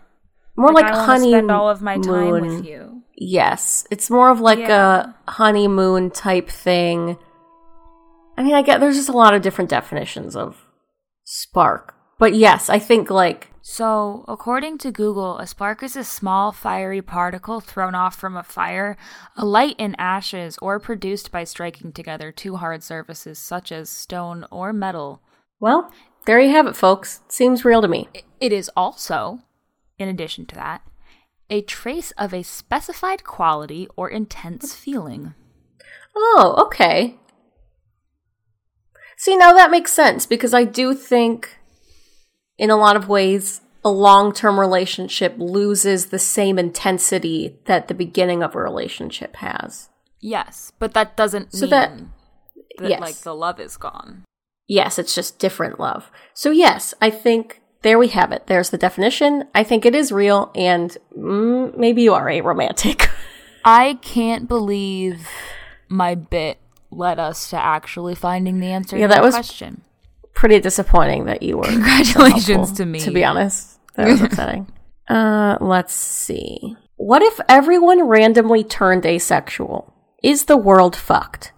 [0.58, 2.42] more like, I honey spend all of my time moon.
[2.58, 3.04] with you.
[3.18, 5.14] Yes, it's more of like Yeah.
[5.28, 7.18] a honeymoon type thing.
[8.38, 10.66] I mean, I get there's just a lot of different definitions of
[11.24, 11.94] spark.
[12.20, 17.02] But yes, I think like So, according to Google, a spark is a small fiery
[17.02, 18.96] particle thrown off from a fire,
[19.36, 24.46] a light in ashes, or produced by striking together two hard surfaces such as stone
[24.52, 25.20] or metal.
[25.60, 25.92] well,
[26.28, 27.22] there you have it folks.
[27.28, 28.08] Seems real to me.
[28.40, 29.40] It is also,
[29.98, 30.84] in addition to that,
[31.50, 35.34] a trace of a specified quality or intense feeling.
[36.16, 37.16] Oh, okay.
[39.18, 41.58] See, now that makes sense because I do think,
[42.58, 47.94] in a lot of ways, a long term relationship loses the same intensity that the
[47.94, 49.90] beginning of a relationship has.
[50.20, 51.92] Yes, but that doesn't So mean that-
[52.80, 53.00] that, yes.
[53.02, 54.24] like the love is gone.
[54.68, 56.12] Yes, it's just different love.
[56.34, 58.48] So, yes, I think there we have it.
[58.48, 59.44] There's the definition.
[59.54, 63.10] I think it is real, and mm, maybe you are a romantic.
[63.66, 65.28] I can't believe
[65.88, 66.58] my bit
[66.92, 69.82] led us to actually finding the answer Yeah, to that the was- question.
[70.36, 71.64] Pretty disappointing that you were.
[71.64, 73.00] so Congratulations helpful, to me.
[73.00, 74.72] To be honest, that was upsetting.
[75.10, 76.76] uh, let's see.
[76.98, 79.94] What if everyone randomly turned asexual?
[80.24, 81.52] Is the world fucked?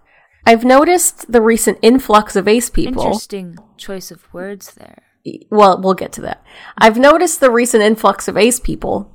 [0.46, 3.02] I've noticed the recent influx of ace people.
[3.02, 5.02] Interesting choice of words there.
[5.50, 6.42] Well, we'll get to that.
[6.78, 9.12] I've noticed the recent influx of ace people.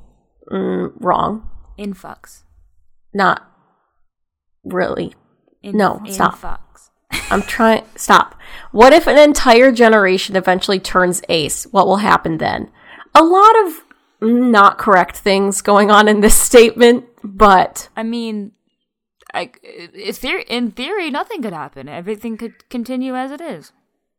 [0.52, 1.50] Mm, wrong.
[1.78, 2.44] Influx.
[3.14, 3.42] Not
[4.64, 5.16] really.
[5.64, 6.34] In, No, stop.
[6.34, 6.73] Influx.
[7.30, 7.84] I'm trying.
[7.96, 8.36] Stop.
[8.72, 11.66] What if an entire generation eventually turns ace?
[11.66, 12.70] What will happen then?
[13.16, 13.84] A lot of
[14.22, 18.52] not correct things going on in this statement, but I mean,
[19.34, 19.52] I,
[20.48, 21.88] in theory, nothing could happen.
[21.90, 23.72] Everything could continue as it is.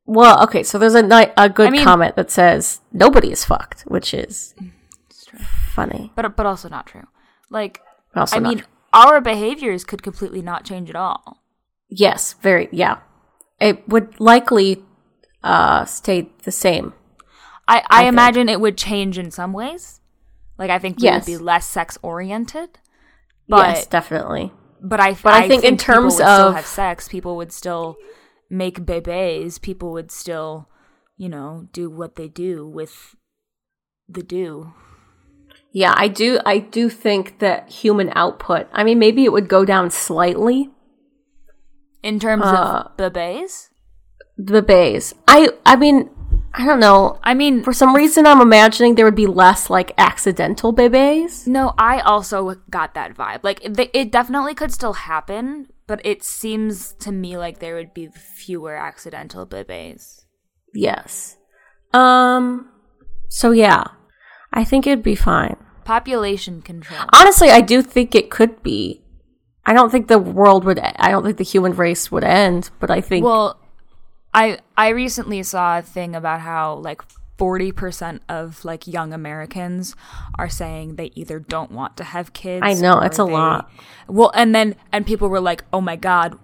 [0.06, 0.62] well, okay.
[0.62, 4.12] So there's a ni- a good I mean- comment that says nobody is fucked, which
[4.14, 4.54] is
[5.74, 6.12] funny.
[6.14, 7.06] But but also not true.
[7.50, 7.80] Like,
[8.14, 8.66] Also I mean, true.
[8.92, 11.38] our behaviors could completely not change at all.
[11.88, 12.98] Yes, very yeah.
[13.60, 14.82] It would likely
[15.42, 16.94] uh stay the same.
[17.66, 18.08] I, I, think.
[18.12, 20.00] imagine it would change in some ways.
[20.58, 21.26] Like I think we Yes.
[21.26, 22.78] would be less sex oriented.
[23.48, 24.52] But yes, definitely.
[24.82, 27.96] but I But I think in terms would still of- have sex, people would still
[28.50, 29.60] make bebes.
[29.60, 30.68] People would still,
[31.16, 33.14] you know, do what they do with
[34.08, 34.72] the do.
[35.72, 38.68] Yeah, I do I do think that human output.
[38.72, 40.70] I mean, maybe it would go down slightly.
[42.04, 42.96] In terms Uh, of
[44.36, 45.14] The bays.
[45.26, 46.10] I I mean,
[46.52, 47.18] I don't know.
[47.24, 51.46] I mean, For some reason I'm imagining there would be less like accidental bebes.
[51.48, 53.40] no, I also got that vibe.
[53.42, 57.94] Like it, it definitely could still happen, but it seems to me like there would
[57.94, 60.26] be fewer accidental bebes.
[60.74, 61.36] Yes.
[61.94, 62.68] Um
[63.30, 63.84] so yeah.
[64.52, 65.56] I think it'd be fine.
[65.84, 67.00] Population control.
[67.12, 69.03] Honestly, I do think it could be.
[69.66, 72.90] I don't think the world would I don't think the human race would end, but
[72.90, 73.58] I think Well,
[74.32, 77.02] I I recently saw a thing about how like
[77.38, 79.96] 40% of like young Americans
[80.38, 82.62] are saying they either don't want to have kids.
[82.64, 83.70] I know, it's a they- lot.
[84.06, 86.38] Well, and then and people were like, "Oh my god,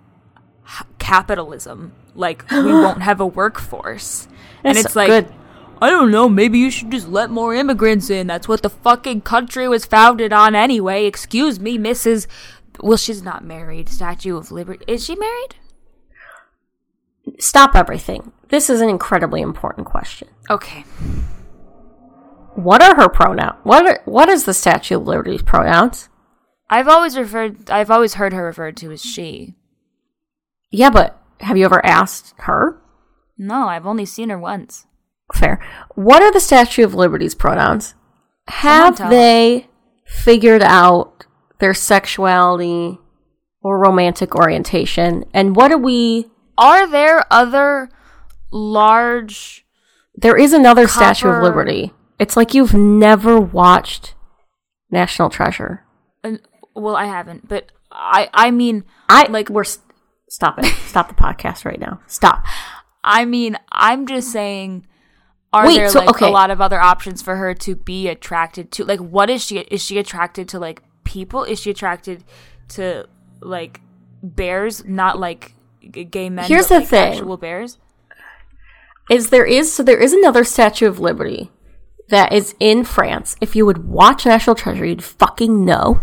[0.99, 1.93] capitalism.
[2.15, 4.29] Like we won't have a workforce."
[4.65, 5.33] and It's it's like good.
[5.83, 8.27] I don't know, maybe you should just let more immigrants in.
[8.27, 11.07] That's what the fucking country was founded on anyway.
[11.07, 12.27] Excuse me, Mrs.
[12.83, 13.89] Well, she's not married.
[13.89, 14.85] Statue of Liberty.
[14.87, 15.57] Is she married?
[17.39, 18.33] stop everything.
[18.49, 20.29] This is an incredibly important question.
[20.49, 20.83] Okay.
[22.55, 23.59] What are her pronouns?
[23.63, 26.09] What are, what is the Statue of Liberty's pronouns?
[26.69, 29.57] I've always referred I've always heard her referred to as she.
[30.71, 32.81] Yeah, but have you ever asked her?
[33.37, 34.87] No, I've only seen her once.
[35.35, 35.65] Fair.
[35.95, 37.95] What are the Statue of Liberty's pronouns?
[38.49, 39.69] Have they
[40.05, 41.27] figured out
[41.61, 42.99] their sexuality
[43.63, 45.25] or romantic orientation?
[45.33, 46.27] And what do we.
[46.59, 47.89] Are there other
[48.53, 49.65] large
[50.15, 51.93] There is another Statue of Liberty.
[52.19, 54.15] It's like you've never watched
[54.91, 55.85] National Treasure.
[56.25, 56.33] uh,
[56.75, 59.65] well, I haven't, but I I mean I Like- we're
[60.29, 60.67] stop it.
[60.87, 62.01] Stop the podcast right now.
[62.07, 62.45] Stop.
[63.03, 64.87] I mean, I'm just saying
[65.53, 66.27] are Wait, there so- like okay.
[66.27, 68.85] a lot of other options for her to be attracted to?
[68.85, 69.59] Like, what is she?
[69.59, 71.45] Is she attracted to like people?
[71.45, 72.25] Is she attracted
[72.71, 73.07] to
[73.41, 73.81] like
[74.23, 74.85] bears?
[74.85, 76.45] Not like g- gay men.
[76.47, 77.13] Here's but, the like, thing.
[77.15, 77.79] Actual bears.
[79.11, 81.51] is there is so there is another Statue of Liberty
[82.09, 83.37] that is in France.
[83.41, 86.01] If you would watch National Treasure, you'd fucking know.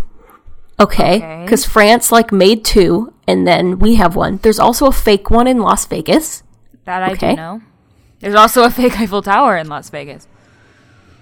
[0.79, 1.41] Okay, Okay.
[1.43, 4.37] because France like made two, and then we have one.
[4.43, 6.43] There's also a fake one in Las Vegas.
[6.85, 7.31] That I Okay.
[7.31, 7.61] do know.
[8.19, 10.27] There's also a fake Eiffel Tower in Las Vegas.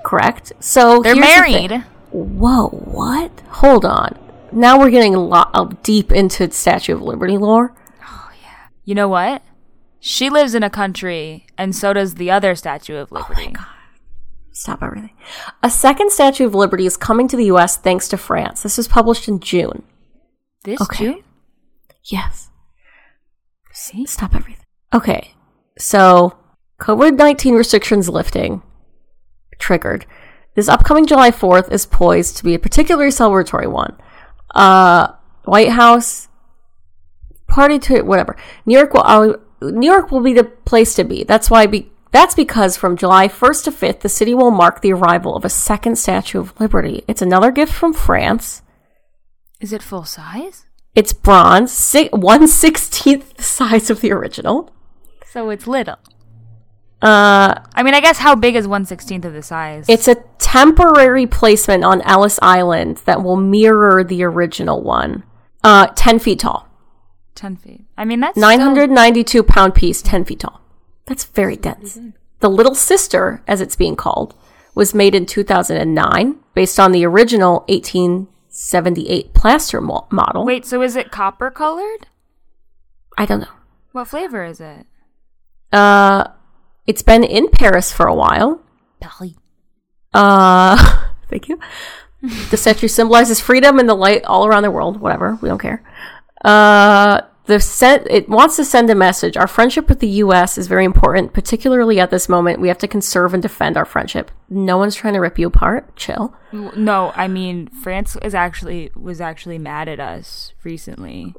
[0.03, 0.51] Correct.
[0.59, 1.83] So They're here's the married.
[2.23, 3.41] Whoa, what?
[3.49, 4.17] Hold on.
[4.51, 7.75] Now we're getting a lot uh, deep into Statue of Liberty lore.
[8.01, 8.67] Oh, yeah.
[8.85, 9.43] You know what?
[9.99, 13.41] She lives in a country, and so does the other Statue of Liberty.
[13.41, 13.65] Oh my god.
[14.51, 15.11] Stop everything.
[15.61, 17.75] A second Statue of Liberty is coming to the U.S.
[17.75, 18.63] thanks to France.
[18.63, 19.83] This was published in June.
[20.63, 21.05] this Okay.
[21.05, 21.23] June?
[22.05, 22.49] Yes.
[23.73, 24.05] See?
[24.05, 24.63] Stop everything.
[24.93, 25.33] Okay.
[25.77, 26.37] So,
[26.79, 28.61] COVID 19 restrictions lifting
[29.59, 30.05] triggered.
[30.55, 33.95] This upcoming July 4th is poised to be a particularly celebratory one.
[34.53, 35.09] Uh,
[35.43, 36.29] White House,
[37.47, 38.37] party to whatever.
[38.65, 41.25] New York will, New York will be the place to be.
[41.25, 44.93] That's why be, that's because from July 1st to 5th, the city will mark the
[44.93, 47.03] arrival of a second Statue of Liberty.
[47.05, 48.61] It's another gift from France.
[49.59, 50.65] Is it full size?
[50.95, 54.71] It's bronze, si- 116th the size of the original.
[55.25, 55.97] So it's little.
[57.01, 59.85] Uh, I mean, I guess how big is one sixteenth of the size?
[59.87, 65.23] it's a temporary placement on Ellis Island that will mirror the original one.
[65.63, 66.67] Uh, 10 feet tall.
[67.33, 67.81] ten feet.
[67.97, 70.61] I mean, that's 992 pound piece, 10 feet tall.
[71.05, 71.99] That's very dense.
[72.39, 74.35] The Little Sister, as it's being called,
[74.75, 80.45] was made in 2009 based on the original 1878 plaster mo- model.
[80.45, 82.07] Wait, so is it copper colored?
[83.17, 83.47] I don't know.
[83.91, 84.85] What flavor is it?
[85.71, 86.25] Uh,
[86.87, 88.61] it's been in Paris for a while.
[88.99, 89.33] Paris.
[90.13, 91.59] Uh, thank you.
[92.49, 94.99] The statue symbolizes freedom and the light all around the world.
[94.99, 95.83] Whatever, we don't care.
[96.43, 99.37] Uh, the set it wants to send a message.
[99.37, 100.57] Our friendship with the U.S.
[100.57, 102.59] is very important, particularly at this moment.
[102.59, 104.31] We have to conserve and defend our friendship.
[104.49, 105.95] No one's trying to rip you apart.
[105.95, 106.33] Chill.
[106.51, 111.35] No, I mean France is actually was actually mad at us recently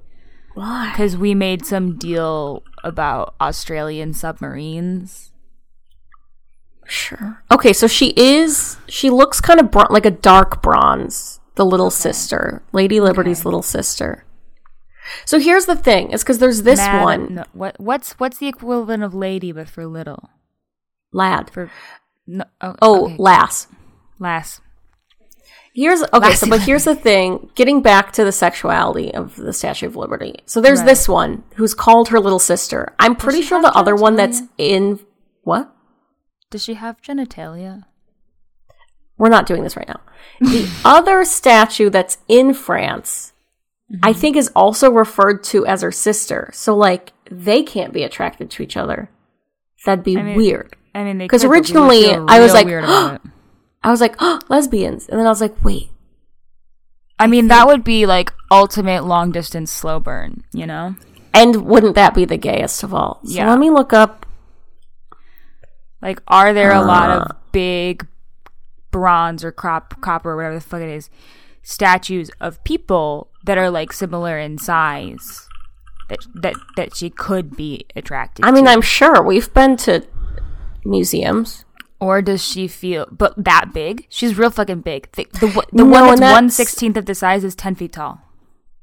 [0.54, 0.90] Why?
[0.90, 5.32] because we made some deal about Australian submarines.
[6.88, 7.42] Sure.
[7.50, 8.76] Okay, so she is.
[8.88, 11.40] She looks kind of bron- like a dark bronze.
[11.56, 14.24] The little sister, Lady Liberty's little sister.
[15.24, 18.46] So here's the thing: is because there's this Mad- one no, what what's what's the
[18.48, 20.28] equivalent of lady but for little?
[21.12, 21.48] lad.
[21.50, 21.70] For
[22.26, 23.16] no, oh, Oh, okay.
[23.18, 23.68] lass.
[24.18, 24.60] lass.
[25.74, 27.50] Here's okay, so but here's the thing.
[27.54, 30.36] Getting back to the sexuality of the Statue of Liberty.
[30.46, 30.86] So there's Right.
[30.86, 32.94] this one who's called her little sister.
[32.98, 35.00] I'm pretty sure the other one that's in
[35.42, 35.70] what?
[36.56, 37.84] Does she have genitalia?
[39.18, 40.00] We're not doing this right now.
[40.40, 43.34] The other statue that's in France,
[44.02, 44.20] I Mm-hmm.
[44.20, 46.48] think is also referred to as her sister.
[46.54, 49.10] So like they can't be attracted to each other.
[49.84, 50.74] That'd be I mean, weird.
[50.94, 52.66] I mean, they 'Cause could, but we would originally, I was like.
[52.66, 55.08] I was like, oh, lesbians.
[55.10, 55.90] And then I was like, wait,
[57.18, 60.96] I mean, that would be like ultimate long distance slow burn, you know?
[61.34, 63.20] and wouldn't that be the gayest of all?
[63.24, 63.50] So Yeah.
[63.50, 64.25] let me look up
[66.06, 67.14] Like, are there a lot Uh.
[67.20, 68.06] of big
[68.90, 71.10] bronze or crop, copper, or whatever the fuck it is,
[71.62, 75.48] statues of people that are like similar in size
[76.08, 78.44] that that that she could be attracted?
[78.46, 78.70] I mean, to?
[78.70, 80.02] I'm sure we've been to
[80.84, 81.64] museums.
[81.98, 84.06] or does she feel but that big?
[84.08, 85.10] She's real fucking big.
[85.12, 87.92] The the, one- the No, one that's one sixteenth of the size is ten feet
[87.94, 88.20] tall.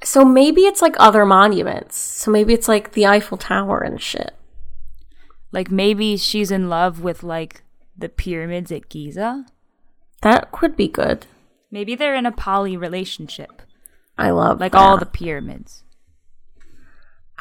[0.03, 1.95] So maybe it's like other monuments.
[1.97, 4.33] So maybe it's like the Eiffel Tower and shit.
[5.53, 7.63] Like maybe she's in love with like
[7.97, 9.45] the pyramids at Giza.
[10.21, 11.27] That could be good.
[11.71, 13.61] Maybe they're in a poly relationship,
[14.17, 15.83] I love like all the pyramids.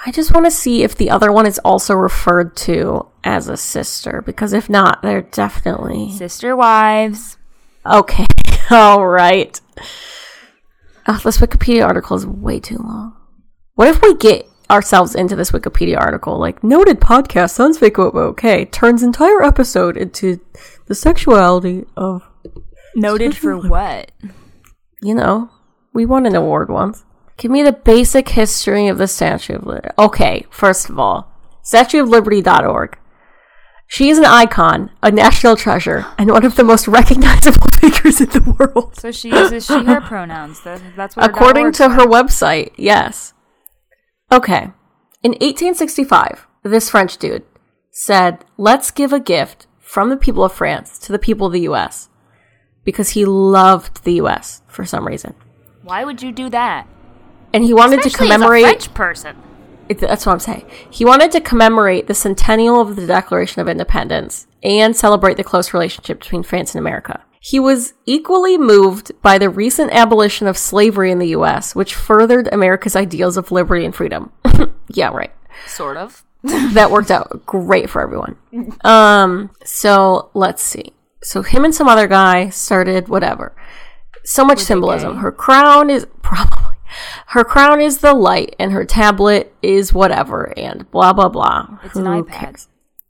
[0.04, 3.56] I just want to see if the other one is also referred to as a
[3.56, 7.36] sister because if not, they're definitely Sister wives.
[7.86, 8.26] okay.
[8.70, 9.60] All right.
[11.06, 13.16] Oh, this Wikipedia article is way too long.
[13.74, 16.38] What if we get ourselves into this Wikipedia article?
[16.38, 18.64] Like, noted podcast sounds fake, okay.
[18.64, 20.40] Turns entire episode into
[20.86, 22.22] the sexuality of,
[22.94, 24.10] Noted for what?
[25.02, 25.50] you know,
[25.92, 27.04] we won an award once.
[27.36, 29.88] Give me the basic history of the Statue of Liberty.
[29.98, 31.32] Okay, first of all,
[31.64, 32.98] statueofliberty.org.
[33.88, 38.30] She is an icon, a national treasure, and one of the most recognizable figures in
[38.30, 38.96] the world.
[38.96, 40.62] So she uses she her pronouns.
[40.62, 41.28] That, that's what.
[41.28, 43.34] According to her website, yes.
[44.32, 44.70] Okay.
[45.22, 47.44] In 1865, this French dude
[47.90, 51.68] said, Let's give a gift from the people of France to the people of the
[51.68, 52.08] US
[52.84, 55.34] because he loved the US for some reason.
[55.82, 56.86] Why would you do that?
[57.52, 59.36] And he wanted to Especially a commemorate French person.
[59.88, 60.64] it- that's what I'm saying.
[60.88, 65.74] He wanted to commemorate the centennial of the Declaration of Independence and celebrate the close
[65.74, 67.22] relationship between France and America.
[67.44, 72.48] He was equally moved by the recent abolition of slavery in the US, which furthered
[72.52, 74.30] America's ideals of liberty and freedom.
[74.88, 75.32] yeah, right.
[75.66, 76.24] Sort of.
[76.42, 78.36] that worked out great for everyone.
[78.84, 80.92] Um, so let's see.
[81.24, 83.56] So him and some other guy started whatever.
[84.22, 85.16] So much symbolism.
[85.16, 86.76] Her crown is probably
[87.28, 91.78] her crown is the light, and her tablet is whatever, and blah blah blah.
[91.82, 92.30] It's an iPad.
[92.30, 92.68] cares?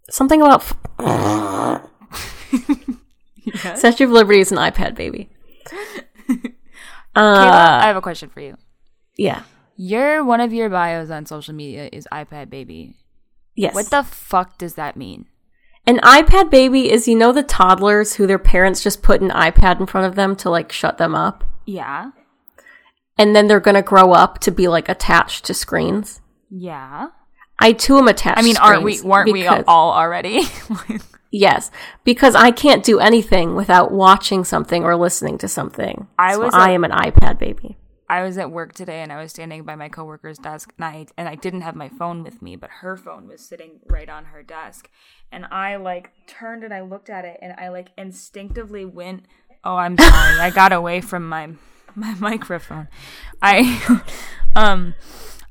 [0.09, 1.83] Something about f-
[3.77, 5.31] Statue of Liberty is an iPad baby.
[6.29, 6.53] Kayla,
[7.15, 8.57] Uh, I have a question for you.
[9.17, 9.43] yeah.
[9.77, 12.95] Your one of your bios on social media is iPad baby.
[13.57, 13.75] Yes.
[13.75, 15.27] What the fuck does that mean?
[15.87, 19.81] An iPad baby is you know the toddlers who their parents just put an iPad
[19.81, 21.43] in front of them to like shut them up.
[21.67, 22.11] Yeah.
[23.19, 26.21] and then they're going to grow up to be like attached to screens.
[26.51, 27.09] Yeah.
[27.59, 28.39] I too am attached.
[28.39, 30.43] I mean, aren't we weren't we all already?
[31.33, 31.71] Yes,
[32.05, 36.07] because I can't do anything without watching something or listening to something.
[36.19, 37.79] I So was I am an iPad baby.
[38.07, 41.07] I was at work today and I was standing by my coworker's desk and I
[41.17, 44.27] and I didn't have my phone with me, but her phone was sitting right on
[44.27, 44.91] her desk.
[45.33, 49.25] And I like turned and I looked at it and I like instinctively went,
[49.65, 50.39] "Oh, I'm sorry.
[50.39, 51.53] I got away from my
[51.95, 52.89] my microphone."
[53.41, 54.03] I
[54.55, 54.95] um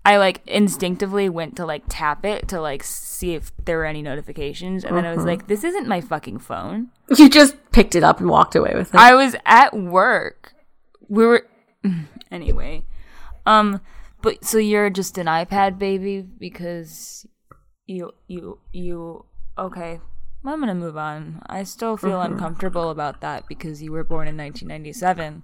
[0.04, 4.02] I like instinctively went to like tap it to like see if there were any
[4.02, 8.04] notifications and then I was like, "This isn't my fucking phone." You just picked it
[8.04, 9.00] up and walked away with it.
[9.00, 10.54] I was at work.
[11.08, 11.46] We were
[12.32, 12.84] anyway.
[13.46, 13.82] Um
[14.22, 17.26] but so you're just an iPad baby because
[17.86, 19.26] you you you
[19.58, 20.00] okay.
[20.44, 21.44] I'm going to move on.
[21.46, 25.44] I still feel uncomfortable about that because you were born in 1997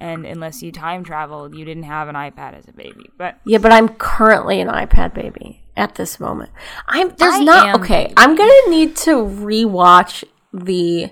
[0.00, 3.10] and unless you time traveled, you didn't have an iPad as a baby.
[3.16, 6.50] But yeah, but I'm currently an iPad baby at this moment.
[6.86, 8.04] I'm there's I not okay.
[8.04, 8.14] baby.
[8.16, 11.10] I'm gonna need to rewatch the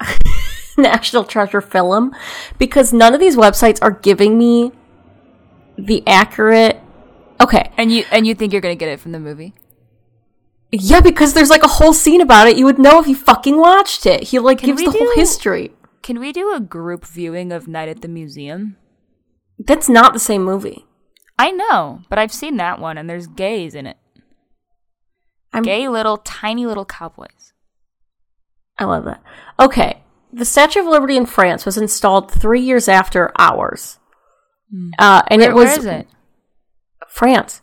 [0.78, 2.14] National Treasure film
[2.58, 4.72] because none of these websites are giving me
[5.76, 6.80] the accurate.
[7.40, 9.54] Okay, and you and you think you're going to get it from the movie?
[10.70, 12.56] Yeah, because there's like a whole scene about it.
[12.56, 14.24] You would know if you fucking watched it.
[14.24, 15.72] He like gives we the whole history.
[16.02, 18.76] Can we do a group viewing of Night at the Museum?
[19.58, 20.84] That's not the same movie.
[21.38, 23.96] I know, but I've seen that one and there's gays in it.
[25.52, 27.52] I'm, Gay little tiny little cowboys.
[28.78, 29.22] I love that.
[29.60, 33.98] Okay, the Statue of Liberty in France was installed three years after ours,
[34.98, 36.08] uh, and Where, it was where is it?
[37.08, 37.60] France,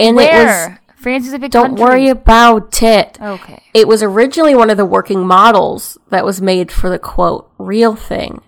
[0.00, 0.78] and it was.
[0.96, 1.84] France is a big Don't country.
[1.84, 3.18] worry about it.
[3.20, 3.62] Okay.
[3.74, 7.94] It was originally one of the working models that was made for the quote real
[7.94, 8.40] thing.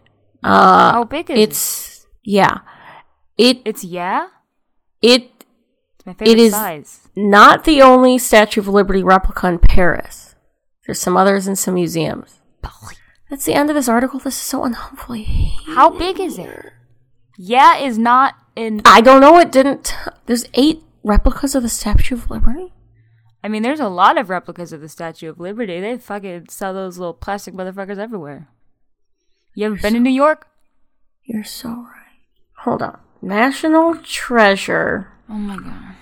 [0.43, 1.43] Uh, How big is it?
[1.43, 2.59] it's yeah,
[3.37, 4.29] it It's yeah.
[5.03, 5.31] it
[5.99, 7.09] It's my favorite is- size.
[7.15, 10.35] not the only Statue of Liberty replica in Paris.
[10.87, 12.41] There's some others in some museums.
[13.31, 14.19] That's the end of this article.
[14.21, 15.23] This is so unhelpful.
[15.75, 16.73] How big is it?
[17.37, 18.81] Yeah is not in.
[18.87, 19.39] I don't know.
[19.39, 19.95] It didn't.
[20.27, 22.75] There's eight replicas of the Statue of Liberty.
[23.43, 25.81] I mean, there's a lot of replicas of the Statue of Liberty.
[25.81, 28.49] They fucking sell those little plastic motherfuckers everywhere.
[29.55, 30.49] You ever been to New York?
[31.25, 32.21] You're so right.
[32.59, 33.01] Hold on.
[33.23, 35.13] National Treasure.
[35.31, 35.95] Oh my god.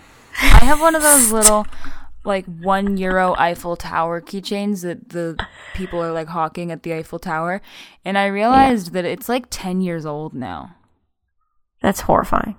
[0.43, 1.67] I have one of those little
[2.25, 5.39] like one euro Eiffel Tower keychains that the
[5.75, 7.63] people are like hawking at the Eiffel Tower.
[8.05, 10.75] And I realized that it's like 10 years old now.
[11.81, 12.57] That's horrifying.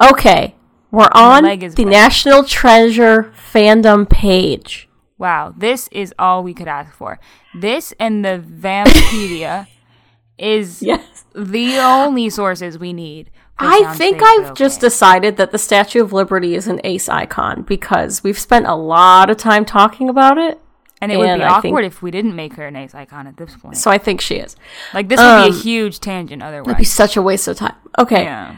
[0.00, 0.54] Okay,
[0.90, 1.84] we're on the.
[1.84, 4.88] National Treasure fandom page.
[5.18, 7.18] Wow, this is all we could ask for.
[7.54, 9.66] This and the Vampedia
[10.38, 11.24] is Yes.
[11.34, 13.30] the only sources we need.
[13.60, 18.22] I think I've just decided that the Statue of Liberty is an ace icon because
[18.22, 20.60] we've spent a lot of time talking about it.
[21.00, 23.26] And it would be I awkward think- if we didn't make her an ace icon
[23.26, 23.76] at this point.
[23.76, 24.54] So I think she is.
[24.94, 26.66] Like this would be Um, a huge tangent otherwise.
[26.66, 27.74] That'd be such a waste of time.
[27.98, 28.22] Okay.
[28.24, 28.54] Yeah.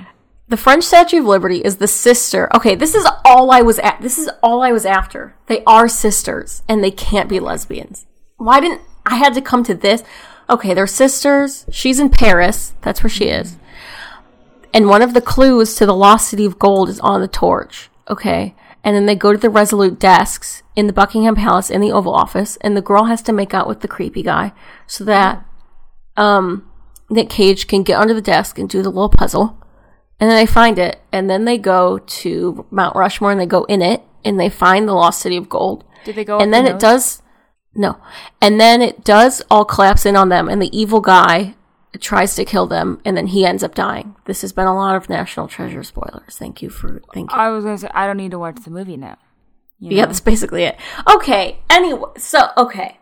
[0.50, 2.48] The French Statue of Liberty is the sister.
[2.56, 4.00] Okay, this is all I was at.
[4.02, 5.36] This is all I was after.
[5.46, 8.04] They are sisters and they can't be lesbians.
[8.36, 10.02] Why didn't I had to come to this?
[10.48, 11.66] Okay, they're sisters.
[11.70, 12.74] She's in Paris.
[12.82, 13.58] That's where she is.
[14.74, 17.88] And one of the clues to the lost city of gold is on the torch.
[18.08, 18.56] Okay.
[18.82, 22.14] And then they go to the Resolute desks in the Buckingham Palace in the Oval
[22.14, 24.52] Office, and the girl has to make out with the creepy guy
[24.88, 25.44] so that
[26.16, 26.68] um,
[27.08, 29.59] Nick Cage can get under the desk and do the little puzzle.
[30.20, 33.64] And then they find it, and then they go to Mount Rushmore and they go
[33.64, 35.82] in it, and they find the lost city of gold.
[36.04, 36.38] Did they go?
[36.38, 36.80] and then the it nose?
[36.82, 37.22] does.
[37.74, 37.96] No.
[38.42, 41.54] And then it does all collapse in on them, and the evil guy
[42.00, 44.14] tries to kill them, and then he ends up dying.
[44.26, 46.36] This has been a lot of National Treasure spoilers.
[46.36, 47.36] Thank you for thank you.
[47.38, 49.16] I was gonna say I don't need to watch the movie now.
[49.78, 50.06] You Yeah, know?
[50.08, 50.76] that's basically it.
[51.08, 51.58] Okay.
[51.70, 52.98] Anyway, so okay,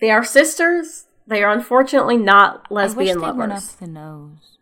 [0.00, 1.04] they are sisters.
[1.26, 3.72] They are unfortunately not lesbian I wish they went up lovers.
[3.74, 4.57] the nose.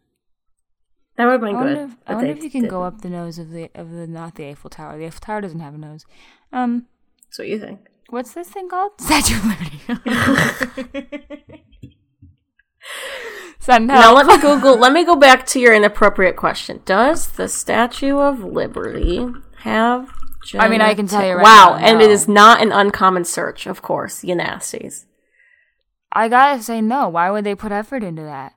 [1.16, 1.84] That would have I been wonder, good.
[1.84, 4.34] if, I wonder if you can go up the nose of the of the not
[4.34, 4.98] the Eiffel Tower.
[4.98, 6.04] The Eiffel Tower doesn't have a nose.
[6.52, 6.86] Um,
[7.24, 7.80] That's what you think.
[8.10, 8.92] what's this thing called?
[9.00, 9.80] Statue of Liberty.
[13.58, 14.76] Send Now let me Google.
[14.76, 16.82] let me go back to your inappropriate question.
[16.84, 19.26] Does the Statue of Liberty
[19.60, 20.10] have?
[20.54, 23.24] I mean, I can tell you right wow, now, and it is not an uncommon
[23.24, 24.22] search, of course.
[24.22, 25.06] You nasties.
[26.12, 27.08] I gotta say no.
[27.08, 28.55] Why would they put effort into that?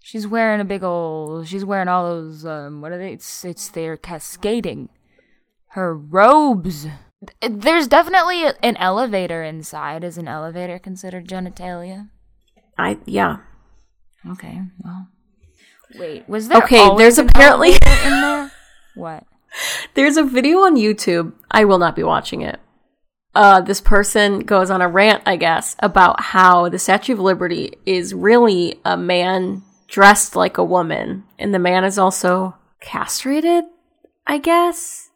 [0.00, 1.48] She's wearing a big old.
[1.48, 2.44] She's wearing all those.
[2.46, 3.12] Um, what are they?
[3.12, 4.88] It's it's they're cascading.
[5.72, 6.86] Her robes.
[7.42, 10.04] There's definitely an elevator inside.
[10.04, 12.08] Is an elevator considered genitalia?
[12.78, 13.38] I yeah.
[14.30, 14.62] Okay.
[14.82, 15.08] Well.
[15.96, 16.28] Wait.
[16.28, 16.62] Was there?
[16.62, 18.52] Okay, there's apparently- in there.
[18.94, 19.24] What?
[19.94, 21.32] There's a video on YouTube.
[21.52, 22.58] I will not be watching it.
[23.32, 27.74] Uh, this person goes on a rant, I guess, about how the Statue of Liberty
[27.86, 33.64] is really a man dressed like a woman, and the man is also castrated.
[34.26, 35.10] I guess.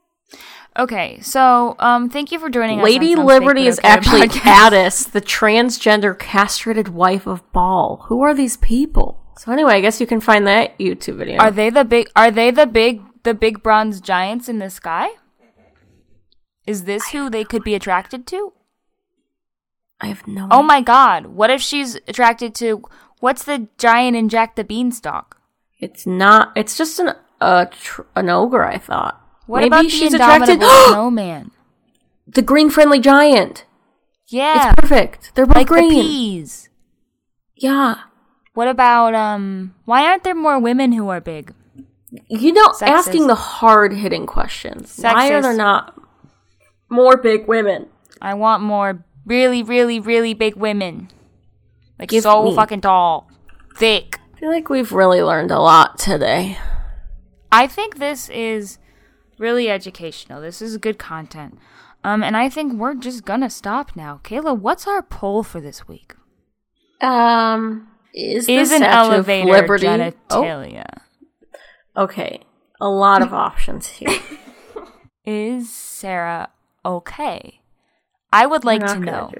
[0.76, 1.20] Okay.
[1.20, 2.84] So, um, thank you for joining us.
[2.84, 4.30] Lady Liberty is Okay actually.
[4.44, 8.06] Addis, the transgender castrated wife of Ball.
[8.08, 9.22] Who are these people?
[9.38, 11.38] So anyway, I guess you can find that YouTube video.
[11.38, 12.10] Are they the big?
[12.16, 13.02] Are they the big?
[13.22, 15.08] The big bronze giants in the sky?
[16.66, 18.52] Is this who they could be attracted to?
[20.00, 20.48] I have no.
[20.50, 21.26] Oh my god!
[21.26, 22.82] What if she's attracted to?
[23.22, 25.36] What's the giant in Jack the Beanstalk?
[25.78, 26.50] It's not.
[26.56, 28.64] It's just an uh, tr- an ogre.
[28.64, 29.20] I thought.
[29.46, 30.54] What Maybe about the she's attracted.
[30.54, 31.50] indomitable snowman?
[32.26, 33.64] the green friendly giant.
[34.28, 35.32] Yeah, It's perfect.
[35.34, 35.88] They're both like green.
[35.90, 36.68] the peas.
[37.56, 37.96] Yeah.
[38.54, 39.74] What about um?
[39.84, 41.54] Why aren't there more women who are big?
[42.28, 42.88] You know, Sexist.
[42.88, 44.98] asking the hard hitting questions.
[45.00, 45.94] Why are there not
[46.90, 47.86] more big women?
[48.20, 51.08] I want more really, really, really big women,
[52.02, 53.30] like Give so me- fucking tall,
[53.76, 54.18] thick.
[54.34, 56.58] I feel like we've really learned a lot today.
[57.52, 58.78] I think this is
[59.38, 60.40] really educational.
[60.40, 61.60] This is good content.
[62.02, 64.20] Um, and I think we're just gonna stop now.
[64.24, 66.16] Kayla, what's our poll for this week?
[67.00, 69.86] Um, is, Is the an elevator Liberty?
[69.86, 70.86] Oh, genitalia?
[71.96, 72.40] okay.
[72.80, 74.18] A lot of options here.
[75.24, 76.48] Is Sarah
[76.84, 77.60] okay?
[78.32, 79.30] I would like to know.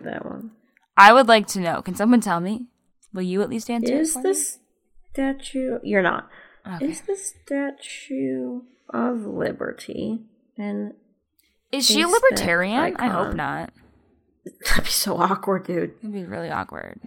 [0.97, 1.11] Do that one.
[1.11, 1.82] I would like to know.
[1.82, 2.66] Can someone tell me?
[3.12, 3.95] Will you at least answer?
[3.95, 4.34] Is me?
[5.12, 5.78] statue?
[5.82, 6.28] You're not.
[6.66, 6.86] Okay.
[6.86, 10.20] Is the Statue of Liberty
[10.57, 10.95] and
[11.72, 12.97] Is she a libertarian?
[12.97, 13.72] I hope not.
[14.66, 15.95] that'd be so awkward, dude.
[15.99, 17.01] It'd be really awkward.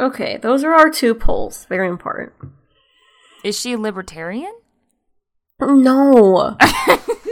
[0.00, 1.66] Okay, those are our two polls.
[1.68, 2.32] Very important.
[3.44, 4.52] Is she a libertarian?
[5.60, 6.56] No.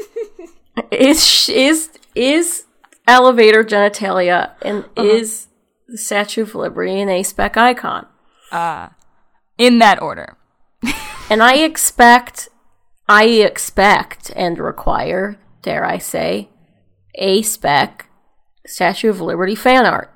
[0.91, 2.65] is is is
[3.09, 5.03] elevator genitalia and Uh-huh.
[5.03, 5.49] is
[5.93, 8.07] the Statue of Liberty and A spec icon?
[8.51, 8.89] uh,
[9.59, 10.37] In that order.
[11.31, 12.49] And I expect,
[13.09, 16.51] I expect and require, dare I say,
[17.15, 18.09] A spec
[18.67, 20.13] Statue of Liberty fan art.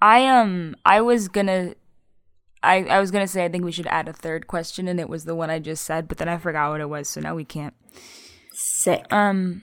[0.00, 1.74] I um I was gonna
[2.62, 5.08] I, I was gonna say I think we should add a third question and it
[5.08, 7.34] was the one I just said, but then I forgot what it was, so now
[7.34, 7.74] we can't.
[8.52, 9.06] Sick.
[9.12, 9.62] Um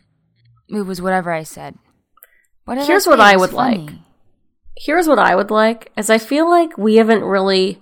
[0.70, 1.76] it was whatever I said.
[2.66, 3.20] What Here's I what?
[3.20, 3.91] I would like.
[4.76, 7.82] Here's what I would like, as I feel like we haven't really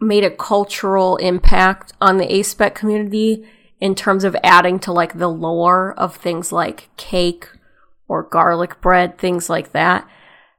[0.00, 3.44] made a cultural impact on the A-spec community
[3.80, 7.48] in terms of adding to like the lore of things like cake
[8.08, 10.08] or garlic bread, things like that.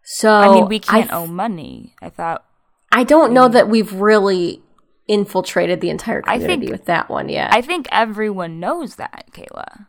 [0.03, 1.95] So I mean we can't I, owe money.
[2.01, 2.43] I thought
[2.91, 4.61] I don't know that we've really
[5.07, 7.53] infiltrated the entire I community think- with that one yet.
[7.53, 9.85] I think everyone knows that, Kayla.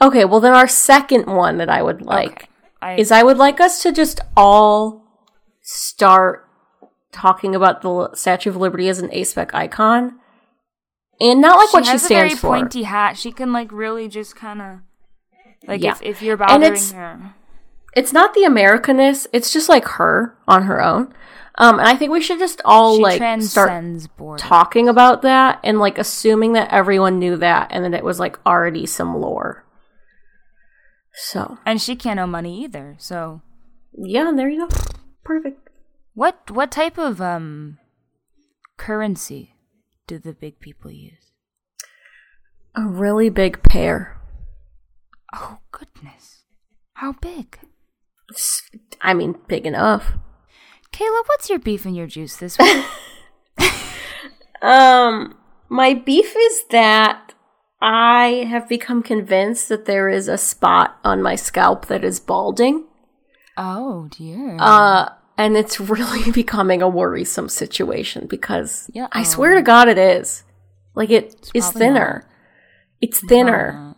[0.00, 2.46] okay, well then our second one that I would like Okay.
[2.82, 4.99] I, is I would like us to just all
[5.72, 6.46] start
[7.12, 10.18] talking about the Statue of Liberty as an A-spec icon,
[11.20, 12.56] and not like what she has stands a very for.
[12.58, 13.16] pointy hat.
[13.16, 14.78] She can like really just kind of
[15.66, 15.92] like Yeah.
[15.92, 17.34] if, if you're And bothering it's- her.
[17.96, 21.12] It's not the Americanness; it's just like her on her own.
[21.56, 23.72] Um, and I think we should just all She like start
[24.16, 24.40] borders.
[24.40, 28.38] talking about that and like assuming that everyone knew that, and that it was like
[28.46, 29.64] already some lore.
[31.14, 32.94] So and she can't owe money either.
[32.98, 33.42] So
[33.92, 34.76] yeah, there you go.
[35.30, 35.70] Perfect.
[36.14, 37.78] what what type of um
[38.76, 39.54] currency
[40.08, 41.30] do the big people use?
[42.74, 44.20] A really big pear.
[45.32, 46.42] Oh goodness,
[46.94, 47.60] how big?
[48.28, 48.68] It's
[49.00, 50.14] I mean, big enough.
[50.92, 52.84] Kayla, what's your beef and your juice this week?
[54.62, 55.36] Um,
[55.68, 57.34] my beef is that
[57.80, 62.86] I have become convinced that there is a spot on my scalp that is balding.
[63.56, 64.56] oh dear.
[64.58, 65.10] Uh,
[65.40, 69.08] and it's really becoming a worrisome situation because Yeah.
[69.12, 70.44] I swear to God it is.
[70.94, 72.28] Like it is probably thinner.
[73.00, 73.96] It's thinner.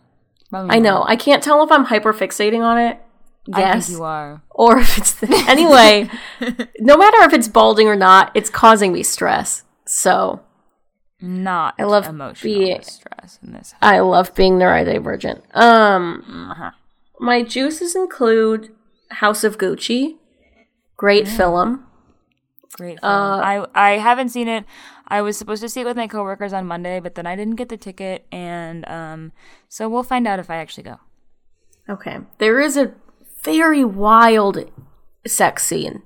[0.49, 0.83] Probably I not.
[0.83, 1.03] know.
[1.07, 2.99] I can't tell if I'm hyperfixating on it.
[3.51, 3.87] I Yes.
[3.87, 4.41] think you are.
[4.51, 5.33] or if it's thin.
[5.49, 6.09] anyway,
[6.79, 9.63] no matter if it's balding or not, it's causing me stress.
[9.85, 10.39] So
[11.19, 13.73] Not I love emotional being- distress in this.
[13.81, 15.41] I love being neurodivergent.
[15.55, 16.71] Um, Uh-huh.
[17.19, 18.69] my juices include
[19.11, 20.15] House of Gucci,
[21.03, 21.83] great film.
[22.77, 23.11] Great film.
[23.11, 24.63] Uh, I I haven't seen it.
[25.05, 27.57] I was supposed to see it with my coworkers on Monday, but then I didn't
[27.57, 29.33] get the ticket, and um,
[29.67, 30.97] so we'll find out if I actually go.
[31.89, 32.93] Okay, there is a
[33.43, 34.71] very wild
[35.27, 36.03] sex scene.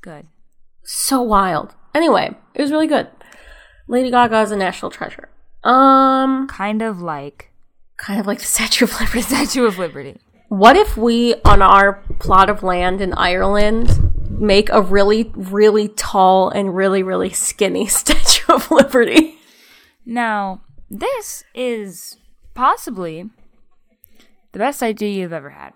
[0.00, 0.26] Good.
[0.82, 1.76] So wild.
[1.94, 3.06] Anyway, it was really good.
[3.86, 5.28] Lady Gaga is a national treasure.
[5.62, 7.52] Um, Kind of like
[7.96, 9.22] kind of like the Statue of Liberty.
[9.22, 10.18] Statue of Liberty.
[10.48, 16.48] What if we, on our plot of land in Ireland, make a really, really tall
[16.48, 19.38] and really, really skinny Statue of Liberty?
[20.06, 22.16] Now, this is
[22.54, 23.28] possibly
[24.52, 25.74] the best idea you've ever had.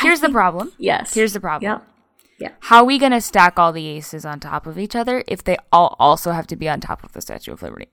[0.00, 0.72] Here's the problem.
[0.78, 1.12] Yes.
[1.12, 1.70] Here's the problem.
[1.70, 2.48] yeah.
[2.48, 5.22] yeah How are we going to stack all the aces on top of each other
[5.28, 7.88] if they all also have to be on top of the Statue of Liberty?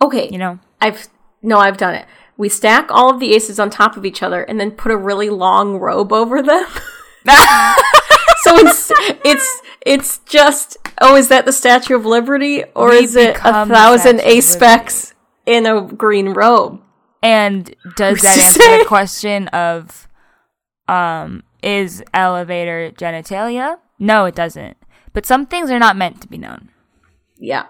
[0.00, 0.30] Okay.
[0.30, 0.60] You know?
[0.80, 1.08] I've
[1.42, 2.06] no, I've done it.
[2.40, 4.96] We stack all of the aces on top of each other and then put a
[4.96, 6.64] really long robe over them.
[7.26, 8.90] so it's
[9.22, 13.66] it's it's just oh, is that the Statue of Liberty or We is it a
[13.66, 15.12] thousand ace specs
[15.44, 16.80] in a green robe?
[17.22, 18.78] And does What's that answer say?
[18.78, 20.08] the question of
[20.88, 23.76] um is elevator genitalia?
[23.98, 24.78] No, it doesn't.
[25.12, 26.70] But some things are not meant to be known.
[27.38, 27.66] Yeah.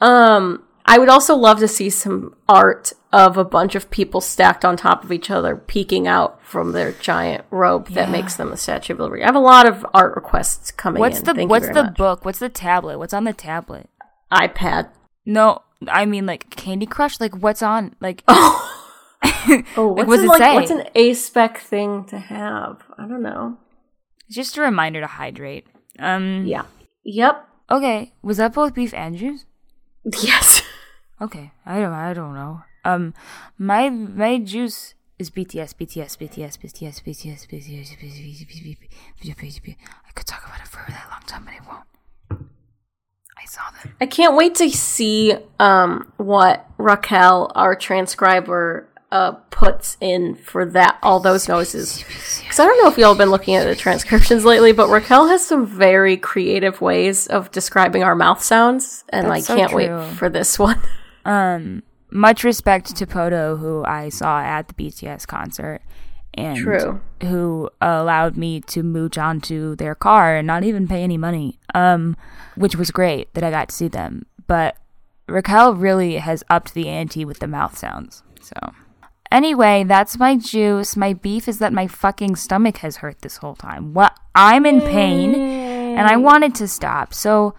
[0.00, 4.64] Um, I would also love to see some art of a bunch of people stacked
[4.64, 8.56] on top of each other, peeking out from their giant robe that makes them a
[8.56, 9.22] Statue of Liberty.
[9.22, 11.24] I have a lot of art requests coming What's in.
[11.24, 11.94] the Thank what's the much.
[11.96, 12.24] book?
[12.24, 12.98] What's the tablet?
[12.98, 13.90] What's on the tablet?
[14.32, 14.88] iPad?
[15.26, 17.20] No, I mean like Candy Crush.
[17.20, 17.94] Like what's on?
[18.00, 18.68] Like Oh,
[19.76, 22.82] oh, what's, what does an, it like, what's an A spec thing to have?
[22.98, 23.58] I don't know.
[24.26, 25.66] It's just a reminder to hydrate.
[25.98, 26.44] Um.
[26.46, 26.64] Yeah.
[27.04, 27.48] Yep.
[27.70, 28.12] Okay.
[28.22, 29.44] Was that both beef and juice?
[30.22, 30.62] Yes.
[31.20, 31.52] Okay.
[31.64, 31.92] I don't.
[31.92, 32.62] I don't know.
[32.84, 33.14] Um,
[33.58, 37.98] my my juice is BTS, BTS, BTS, BTS, BTS, BTS, BTS, BTS.
[37.98, 39.76] BTS, BTS, BTS, BTS.
[40.08, 42.48] I could talk about it for a really long time, but I won't.
[43.38, 43.94] I saw them.
[44.00, 50.98] I can't wait to see um what Raquel, our transcriber, uh, puts in for that
[51.02, 52.02] all those noises.
[52.40, 55.28] Because I don't know if y'all have been looking at the transcriptions lately, but Raquel
[55.28, 59.76] has some very creative ways of describing our mouth sounds, and That's I can't so
[59.76, 60.80] wait for this one.
[61.24, 61.82] Um,
[62.12, 65.80] much respect to Poto, who I saw at the BTS concert,
[66.34, 67.00] and True.
[67.22, 71.58] who allowed me to mooch onto their car and not even pay any money.
[71.74, 72.16] Um,
[72.54, 74.26] which was great that I got to see them.
[74.46, 74.76] But
[75.28, 78.22] Raquel really has upped the ante with the mouth sounds.
[78.40, 78.54] So
[79.30, 80.96] anyway, that's my juice.
[80.96, 83.94] My beef is that my fucking stomach has hurt this whole time.
[83.94, 87.14] What I'm in pain and I wanted to stop.
[87.14, 87.54] So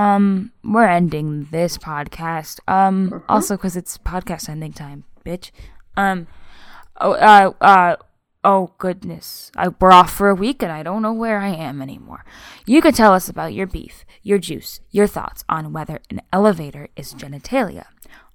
[0.00, 2.58] um we're ending this podcast.
[2.66, 5.50] Um also cuz it's podcast ending time, bitch.
[5.96, 6.26] Um
[7.00, 7.96] oh uh uh
[8.42, 9.52] oh goodness.
[9.56, 12.24] I we're off for a week and I don't know where I am anymore.
[12.66, 16.88] You could tell us about your beef, your juice, your thoughts on whether an elevator
[16.96, 17.84] is genitalia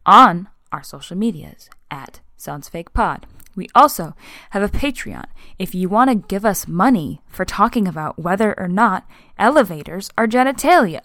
[0.06, 3.26] on our social medias at Sounds Fake Pod.
[3.56, 4.14] We also
[4.52, 5.26] have a Patreon
[5.58, 9.08] if you want to give us money for talking about whether or not
[9.40, 11.02] elevators are genitalia.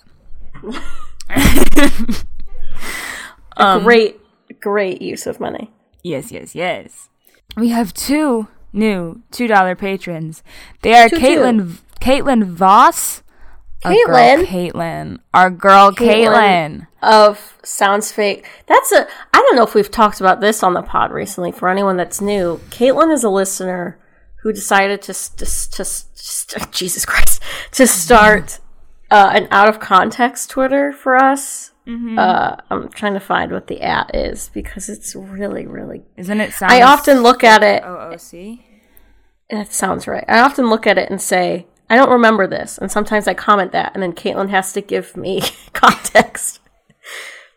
[3.56, 4.18] Um, great,
[4.60, 5.70] great use of money.
[6.02, 7.08] Yes, yes, yes.
[7.56, 10.42] We have two new two dollar patrons.
[10.82, 11.22] They are Two, two.
[11.26, 13.22] Caitlin Caitlin Voss.
[13.84, 14.44] Caitlin?
[14.46, 15.18] Caitlin.
[15.34, 16.26] Our girl Caitlin.
[16.28, 16.86] Caitlin.
[17.02, 18.46] Of sounds fake.
[18.66, 19.06] That's a.
[19.34, 21.52] I don't know if we've talked about this on the pod recently.
[21.52, 23.98] For anyone that's new, Caitlin is a listener
[24.42, 27.42] who decided to to, s- to, Jesus Christ
[27.72, 28.58] to start
[29.10, 31.72] uh, an out of context Twitter for us.
[32.18, 36.02] Uh, I'm trying to find what the at is because it's really, really.
[36.16, 37.82] Isn't it I often look at it.
[37.82, 38.62] OOC?
[39.50, 40.24] That sounds right.
[40.28, 42.78] I often look at it and say, I don't remember this.
[42.78, 45.42] And sometimes I comment that, and then Caitlin has to give me
[45.72, 46.60] context.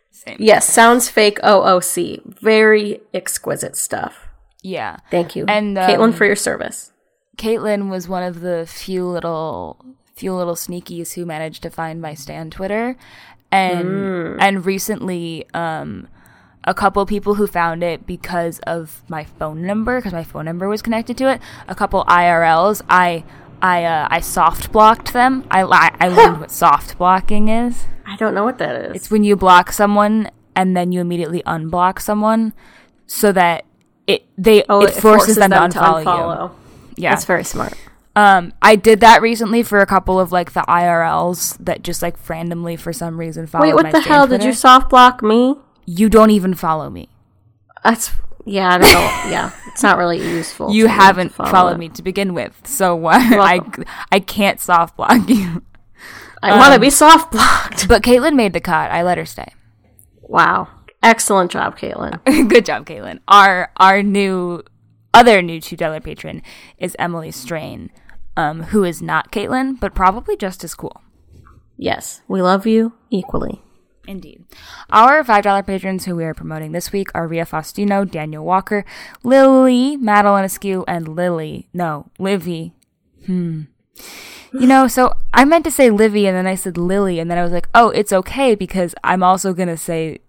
[0.10, 0.38] Same.
[0.40, 2.40] Yes, sounds fake OOC.
[2.40, 4.30] Very exquisite stuff.
[4.64, 4.98] Yeah.
[5.12, 5.46] Thank you.
[5.48, 6.92] And, Caitlin, um, for your service.
[7.38, 9.86] Caitlin was one of the few little
[10.16, 12.96] few little sneakies who managed to find my stan Twitter,
[13.52, 14.38] and mm.
[14.40, 16.08] and recently, um,
[16.64, 20.68] a couple people who found it because of my phone number because my phone number
[20.68, 21.42] was connected to it.
[21.68, 23.24] A couple IRLs, I
[23.62, 25.46] I uh, I soft blocked them.
[25.50, 27.86] I I learned what soft blocking is.
[28.06, 28.96] I don't know what that is.
[28.96, 32.54] It's when you block someone and then you immediately unblock someone
[33.08, 33.66] so that
[34.08, 36.50] it they oh, it, forces, forces them, them, to unfollow, to unfollow.
[36.50, 37.04] you.
[37.04, 37.74] Yeah, that's very smart.
[38.16, 42.30] Um, I did that recently for a couple of like the IRLs that just like
[42.30, 43.66] randomly for some reason followed.
[43.66, 43.76] My.
[43.76, 44.28] Wait, what the hell?
[44.28, 45.56] Did you soft block me?
[45.86, 47.10] You don't even follow me.
[47.84, 48.12] That's
[48.46, 48.70] yeah.
[48.70, 49.32] I don't know.
[49.32, 50.72] yeah, it's not really useful.
[50.72, 51.80] You haven't follow followed it.
[51.80, 53.16] me to begin with, so what?
[53.22, 53.62] I
[54.12, 55.64] I can't soft block you.
[56.44, 57.88] I um, want to be soft blocked.
[57.88, 58.92] But Caitlin made the cut.
[58.92, 59.54] I let her stay.
[60.22, 60.68] Wow.
[61.02, 62.24] Excellent job, Caitlin.
[62.50, 63.20] Good job, Caitlin.
[63.28, 64.64] Our our new
[65.14, 66.42] other new two dollar patron
[66.78, 67.92] is Emily Strain,
[68.36, 71.02] um, who is not Caitlin, but probably just as cool.
[71.78, 73.62] Yes, we love you equally.
[74.08, 74.44] Indeed.
[74.90, 78.84] Our $5 patrons who we are promoting this week are Ria Faustino, Daniel Walker,
[79.24, 81.70] Lily, Madeline Askew, and Lily.
[81.74, 82.74] No, Livy.
[83.26, 83.64] Hmm.
[84.52, 87.38] You know, so I meant to say Livy and then I said Lily and then
[87.38, 90.20] I was like, oh, it's okay because I'm also going to say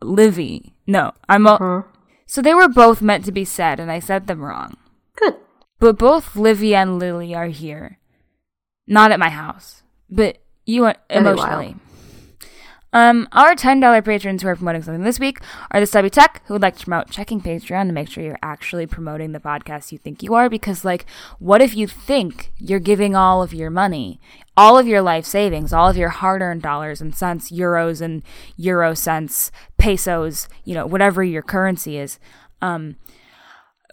[0.00, 0.76] Livy.
[0.86, 1.46] No, I'm.
[1.46, 1.82] Uh-huh.
[2.26, 4.76] So they were both meant to be said and I said them wrong.
[5.16, 5.36] Good.
[5.84, 7.98] But both Livy and Lily are here.
[8.86, 11.76] Not at my house, but you are emotionally.
[12.94, 15.40] Um, our $10 patrons who are promoting something this week
[15.72, 18.38] are the Stubby Tech, who would like to promote checking Patreon to make sure you're
[18.42, 20.48] actually promoting the podcast you think you are.
[20.48, 21.04] Because, like,
[21.38, 24.18] what if you think you're giving all of your money,
[24.56, 28.22] all of your life savings, all of your hard earned dollars and cents, euros and
[28.56, 32.18] euro cents, pesos, you know, whatever your currency is,
[32.62, 32.96] um,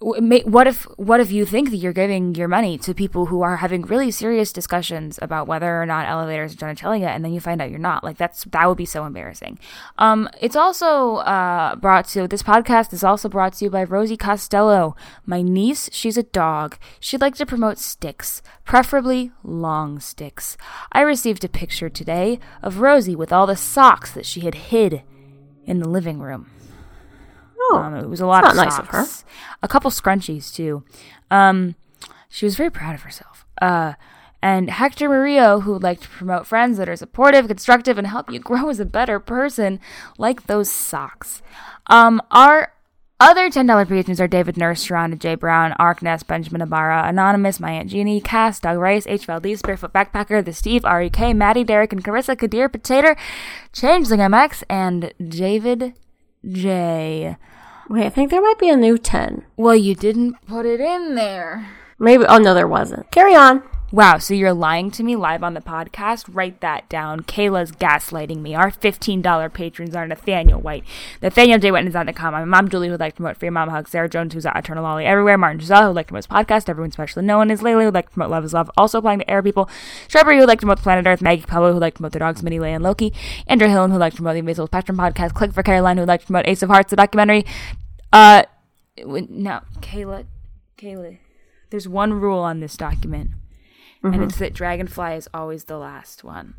[0.01, 3.57] what if what if you think that you're giving your money to people who are
[3.57, 7.61] having really serious discussions about whether or not elevators are genitalia and then you find
[7.61, 8.03] out you're not?
[8.03, 9.59] Like that's that would be so embarrassing.
[9.99, 14.17] Um it's also uh brought to this podcast is also brought to you by rosie
[14.17, 14.95] costello
[15.27, 15.87] my niece.
[15.93, 16.77] She's a dog.
[16.99, 20.57] She'd like to promote sticks preferably long sticks.
[20.91, 25.03] I received a picture today of rosie with all the socks that she had hid
[25.65, 26.49] in the living room
[27.73, 29.05] Oh, um, it was a lot of nice of her.
[29.61, 30.83] A couple scrunchies too.
[31.29, 31.75] Um,
[32.29, 33.45] she was very proud of herself.
[33.61, 33.93] Uh,
[34.41, 38.31] and Hector Murillo, who would like to promote friends that are supportive, constructive, and help
[38.31, 39.79] you grow as a better person,
[40.17, 41.41] like those socks.
[41.87, 42.73] Um, our
[43.19, 45.35] other $10 patrons are David Nurse, Sharonda J.
[45.35, 49.27] Brown, Ark Ness, Benjamin Ibarra, Anonymous, My Aunt Jeannie, Cass, Doug Rice, H.
[49.27, 53.15] Valdez, Barefoot Backpacker, The Steve, R.E.K., Maddie, Derek, and Carissa, Kadir, Potato,
[53.73, 55.93] Changeling MX, and David
[56.51, 57.37] J.
[57.91, 59.43] Wait, I think there might be a new 10.
[59.57, 61.67] Well, you didn't put it in there.
[61.99, 62.23] Maybe.
[62.25, 63.11] Oh, no, there wasn't.
[63.11, 63.63] Carry on.
[63.93, 66.29] Wow, so you're lying to me live on the podcast?
[66.33, 67.23] Write that down.
[67.23, 68.55] Kayla's gaslighting me.
[68.55, 70.85] Our $15 patrons are Nathaniel White,
[71.21, 71.71] Nathaniel J.
[71.71, 72.31] White is on the com.
[72.31, 74.55] My mom, Julie, would like to promote For Your Mom Hug, Sarah Jones, who's at
[74.55, 77.59] Eternal Lolly everywhere, Martin Giselle, who'd like to promote his podcast, everyone specially known as
[77.59, 79.69] Layla, who'd like to promote Love is Love, also applying to aro people,
[80.07, 82.41] Shrubbery, who'd like to promote Planet Earth, Maggie Pablo, who'd like to promote the dogs,
[82.41, 83.13] Minnie, Leia, and Loki,
[83.47, 86.21] Andrew Hillen, who'd like to promote the Invisible Spectrum podcast, Click for Caroline, who'd like
[86.21, 87.43] to promote Ace of Hearts, the documentary,
[88.11, 88.43] uh,
[88.97, 90.25] no, Kayla,
[90.77, 91.17] Kayla.
[91.69, 93.31] There's one rule on this document,
[94.03, 94.13] mm-hmm.
[94.13, 96.55] and it's that Dragonfly is always the last one.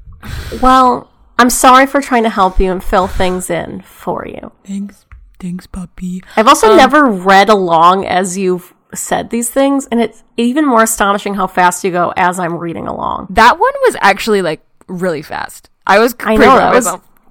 [0.63, 4.53] Well, I'm sorry for trying to help you and fill things in for you.
[4.65, 5.07] Thanks,
[5.39, 6.23] thanks, puppy.
[6.37, 10.83] I've also um, never read along as you've said these things, and it's even more
[10.83, 13.29] astonishing how fast you go as I'm reading along.
[13.31, 15.71] That one was actually like really fast.
[15.87, 16.15] I was.
[16.21, 16.89] I know that was.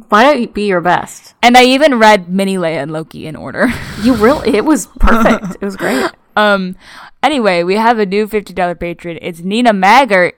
[0.10, 1.36] Why don't you be your best?
[1.42, 3.68] And I even read Minnie Leia and Loki in order.
[4.02, 5.56] you really it was perfect.
[5.62, 6.12] it was great.
[6.36, 6.76] Um
[7.22, 9.18] anyway, we have a new fifty dollar patron.
[9.22, 10.34] It's Nina Maggart.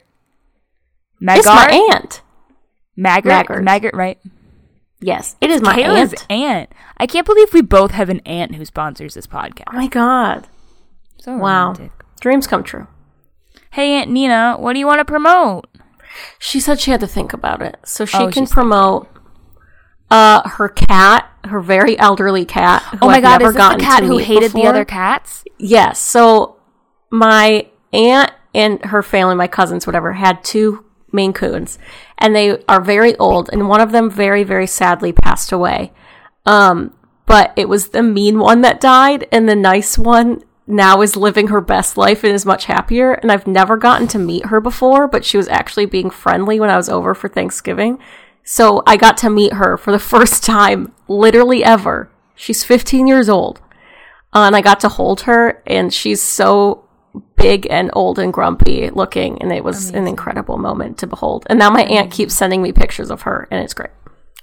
[1.22, 1.38] Maggart?
[1.38, 2.22] It's my aunt.
[2.98, 3.46] Maggart?
[3.46, 3.64] Maggart.
[3.64, 4.20] Maggart, right?
[5.00, 6.32] Yes, it is my Kayla's aunt.
[6.32, 6.72] aunt.
[6.98, 9.66] I can't believe we both have an aunt who sponsors this podcast.
[9.74, 10.48] Oh my god.
[11.18, 11.76] So wow.
[12.22, 12.88] Dreams come true.
[13.72, 15.68] Hey Aunt Nina, what do you want to promote?
[16.40, 17.78] She said she had to think about it.
[17.86, 19.08] So she oh, can promote
[20.14, 22.84] uh, her cat, her very elderly cat.
[23.02, 24.62] oh my I've god, is this the cat who hated before.
[24.62, 25.44] the other cats?
[25.58, 26.00] Yes.
[26.00, 26.58] So
[27.10, 31.80] my aunt and her family, my cousins, whatever, had two Maine Coons,
[32.20, 35.92] and they are very old, and one of them very, very sadly passed away.
[36.46, 36.94] Um,
[37.26, 41.48] but it was the mean one that died, and the nice one now is living
[41.48, 43.14] her best life and is much happier.
[43.14, 46.70] And I've never gotten to meet her before, but she was actually being friendly when
[46.70, 48.00] I was over for Thanksgiving.
[48.44, 52.10] So I got to meet her for the first time, literally ever.
[52.36, 53.62] She's 15 years old.
[54.34, 56.86] Uh, and I got to hold her, and she's so
[57.36, 61.46] big and old and grumpy looking, and it was an incredible moment to behold.
[61.48, 63.92] And now my aunt keeps sending me pictures of her, and it's great.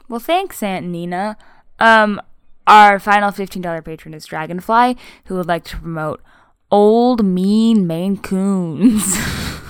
[0.09, 1.36] Well, thanks, Aunt Nina.
[1.80, 2.20] Um,
[2.68, 6.22] our final $15 patron is Dragonfly, who would like to promote
[6.70, 9.16] old, mean Maine Coons.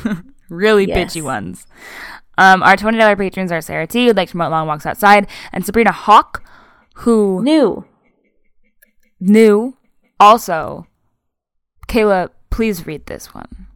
[0.51, 1.15] really Yes.
[1.15, 1.67] bitchy ones.
[2.41, 5.65] Um, our $20 patrons are Sarah T, who'd like to promote Long Walks Outside, and
[5.67, 6.43] Sabrina Hawk,
[6.95, 7.85] who New.
[9.21, 9.77] knew
[10.19, 10.87] also.
[11.87, 13.67] Kayla, please read this one.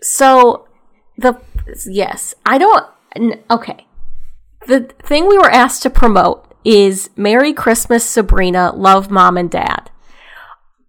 [0.00, 0.66] So
[1.16, 1.40] the
[1.86, 2.86] yes, I don't.
[3.14, 3.86] n- Okay,
[4.66, 9.90] the thing we were asked to promote is "Merry Christmas, Sabrina, Love Mom and Dad,"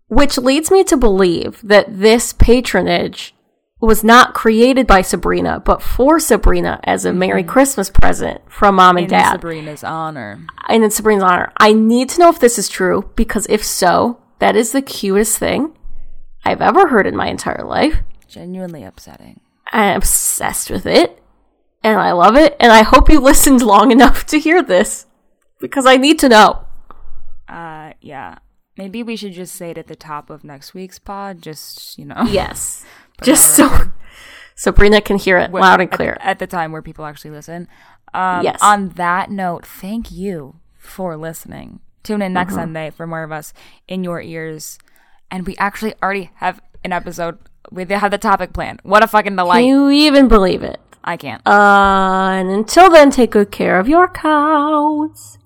[0.07, 3.35] which leads me to believe that this patronage
[3.81, 8.97] was not created by Sabrina, but for Sabrina as a Merry Christmas present from mom
[8.97, 10.45] and In dad Sabrina's honor.
[10.67, 11.51] and in Sabrina's honor.
[11.57, 15.37] I need to know if this is true because if so, that is the cutest
[15.37, 15.77] thing
[16.43, 17.99] I've ever heard in my entire life.
[18.27, 19.39] Genuinely upsetting.
[19.71, 21.21] I'm obsessed with it
[21.83, 22.57] and I love it.
[22.59, 25.05] And I hope you listened long enough to hear this
[25.61, 26.65] because I need to know.
[27.47, 28.39] Uh, yeah.
[28.77, 32.05] Maybe we should just say it at the top of next week's pod, just, you
[32.05, 32.23] know.
[32.29, 32.85] Yes.
[33.21, 33.91] Just so.
[34.55, 36.17] Sabrina can hear it Where- loud and clear.
[36.19, 37.67] At, the time where people actually listen.
[38.13, 38.59] Um, Yes.
[38.61, 41.79] On that note, thank you for listening.
[42.03, 42.33] Tune in Mm-hmm.
[42.33, 43.53] next Sunday for more of us
[43.87, 44.79] in your ears.
[45.31, 47.37] And we actually already have an episode.
[47.71, 48.79] We have the topic planned.
[48.83, 49.59] What a fucking delight.
[49.61, 50.79] Can you even believe it?
[51.03, 51.45] I can't.
[51.47, 55.37] Uh, and until then, take good care of your cows.